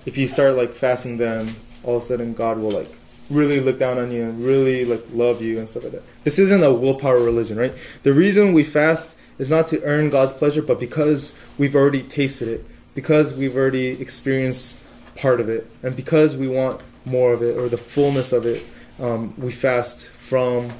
if 0.05 0.16
you 0.16 0.29
start 0.29 0.55
like 0.55 0.71
fasting 0.71 1.19
then 1.19 1.53
all 1.83 1.97
of 1.97 2.03
a 2.03 2.07
sudden 2.07 2.33
God 2.33 2.59
will 2.59 2.71
like 2.71 2.88
really 3.29 3.59
look 3.59 3.79
down 3.79 3.99
on 3.99 4.12
you 4.12 4.23
and 4.23 4.45
really 4.45 4.85
like 4.85 5.03
love 5.12 5.42
you 5.42 5.59
and 5.59 5.69
stuff 5.69 5.83
like 5.83 5.92
that. 5.92 6.03
This 6.23 6.38
isn't 6.38 6.62
a 6.62 6.73
willpower 6.73 7.19
religion, 7.19 7.59
right? 7.59 7.75
The 8.03 8.12
reason 8.12 8.53
we 8.53 8.62
fast 8.62 9.16
is 9.38 9.49
not 9.49 9.69
to 9.69 9.83
earn 9.83 10.11
God's 10.11 10.33
pleasure, 10.33 10.62
but 10.62 10.79
because 10.79 11.38
we've 11.59 11.75
already 11.75 12.03
tasted 12.03 12.49
it, 12.49 12.64
because 12.97 13.37
we've 13.37 13.57
already 13.57 14.01
experienced 14.03 14.83
part 15.17 15.39
of 15.39 15.49
it, 15.49 15.71
and 15.85 15.95
because 15.95 16.37
we 16.37 16.49
want 16.49 16.81
more 17.05 17.33
of 17.33 17.43
it 17.43 17.57
or 17.57 17.69
the 17.69 17.77
fullness 17.77 18.33
of 18.33 18.45
it, 18.45 18.67
um, 18.99 19.33
we 19.39 19.53
fast 19.53 20.11
from 20.11 20.73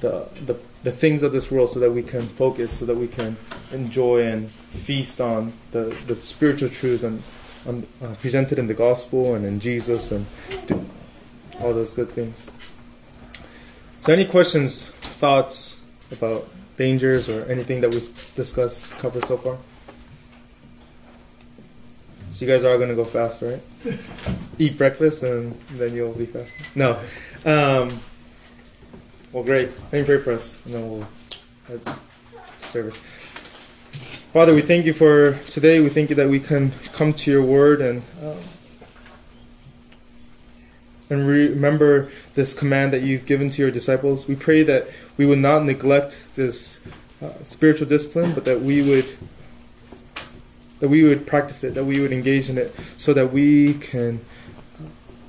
the, 0.00 0.28
the 0.44 0.58
the 0.82 0.92
things 0.92 1.22
of 1.22 1.32
this 1.32 1.50
world 1.50 1.68
so 1.68 1.80
that 1.80 1.90
we 1.90 2.02
can 2.02 2.22
focus, 2.22 2.78
so 2.78 2.86
that 2.86 2.96
we 2.96 3.08
can 3.08 3.36
enjoy 3.72 4.22
and 4.22 4.48
feast 4.50 5.20
on 5.20 5.52
the, 5.72 5.96
the 6.06 6.14
spiritual 6.14 6.68
truths 6.68 7.02
and 7.02 7.22
um, 7.66 7.86
uh, 8.02 8.14
presented 8.20 8.58
in 8.58 8.66
the 8.66 8.74
gospel 8.74 9.34
and 9.34 9.44
in 9.44 9.58
Jesus 9.58 10.12
and 10.12 10.24
all 11.60 11.74
those 11.74 11.92
good 11.92 12.08
things. 12.08 12.50
So, 14.00 14.12
any 14.12 14.24
questions, 14.24 14.88
thoughts 14.88 15.82
about 16.12 16.48
dangers 16.76 17.28
or 17.28 17.44
anything 17.50 17.80
that 17.80 17.92
we've 17.92 18.34
discussed, 18.36 18.92
covered 18.98 19.26
so 19.26 19.36
far? 19.36 19.58
So, 22.30 22.44
you 22.44 22.52
guys 22.52 22.64
are 22.64 22.76
going 22.76 22.90
to 22.90 22.94
go 22.94 23.04
fast, 23.04 23.42
right? 23.42 23.60
Eat 24.58 24.76
breakfast 24.76 25.22
and 25.22 25.58
then 25.72 25.94
you'll 25.94 26.12
be 26.12 26.26
fasting. 26.26 26.66
No. 26.74 27.00
Um, 27.44 27.98
well, 29.32 29.42
great. 29.44 29.70
Let 29.92 30.00
me 30.00 30.04
pray 30.04 30.18
for 30.18 30.32
us, 30.32 30.64
and 30.64 30.74
then 30.74 30.90
we'll 30.90 31.06
head 31.68 31.84
to 31.84 31.98
service. 32.56 32.98
Father, 34.32 34.54
we 34.54 34.62
thank 34.62 34.86
you 34.86 34.92
for 34.92 35.34
today. 35.50 35.80
We 35.80 35.88
thank 35.88 36.10
you 36.10 36.16
that 36.16 36.28
we 36.28 36.40
can 36.40 36.72
come 36.92 37.12
to 37.12 37.30
your 37.30 37.42
word 37.42 37.80
and 37.80 38.02
um, 38.22 38.36
and 41.10 41.26
remember 41.26 42.10
this 42.34 42.58
command 42.58 42.92
that 42.92 43.02
you've 43.02 43.26
given 43.26 43.50
to 43.50 43.62
your 43.62 43.70
disciples. 43.70 44.28
We 44.28 44.36
pray 44.36 44.62
that 44.64 44.88
we 45.16 45.26
would 45.26 45.38
not 45.38 45.64
neglect 45.64 46.36
this 46.36 46.86
uh, 47.22 47.42
spiritual 47.42 47.88
discipline, 47.88 48.32
but 48.32 48.44
that 48.44 48.60
we 48.60 48.82
would 48.82 49.16
that 50.80 50.88
we 50.88 51.02
would 51.02 51.26
practice 51.26 51.64
it, 51.64 51.74
that 51.74 51.84
we 51.84 52.00
would 52.00 52.12
engage 52.12 52.48
in 52.50 52.58
it, 52.58 52.74
so 52.96 53.12
that 53.12 53.32
we 53.32 53.74
can 53.74 54.20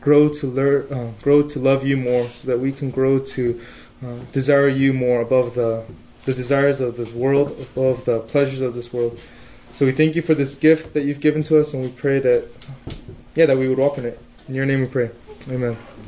grow 0.02 0.30
to 0.30 0.48
learn, 0.48 0.92
uh, 0.92 1.12
grow 1.22 1.44
to 1.44 1.60
love 1.60 1.86
you 1.86 1.98
more, 1.98 2.26
so 2.26 2.48
that 2.48 2.60
we 2.60 2.72
can 2.72 2.90
grow 2.90 3.20
to 3.20 3.60
uh, 4.04 4.16
desire 4.32 4.70
you 4.70 4.94
more 4.94 5.22
above 5.22 5.56
the 5.56 5.84
the 6.26 6.34
desires 6.34 6.80
of 6.80 6.98
this 6.98 7.12
world, 7.14 7.48
above 7.60 8.06
the 8.06 8.20
pleasures 8.20 8.62
of 8.62 8.74
this 8.74 8.94
world, 8.94 9.20
So 9.72 9.86
we 9.86 9.92
thank 9.92 10.16
you 10.16 10.22
for 10.22 10.34
this 10.34 10.56
gift 10.56 10.94
that 10.94 11.04
you've 11.04 11.20
given 11.20 11.44
to 11.44 11.60
us, 11.60 11.74
and 11.74 11.84
we 11.84 11.92
pray 11.92 12.20
that, 12.20 12.48
yeah, 13.36 13.46
that 13.46 13.58
we 13.58 13.68
would 13.68 13.78
walk 13.78 13.98
in 13.98 14.06
it. 14.06 14.20
In 14.48 14.56
your 14.56 14.66
name 14.66 14.82
we 14.82 14.88
pray. 14.88 15.12
Amen. 15.50 15.78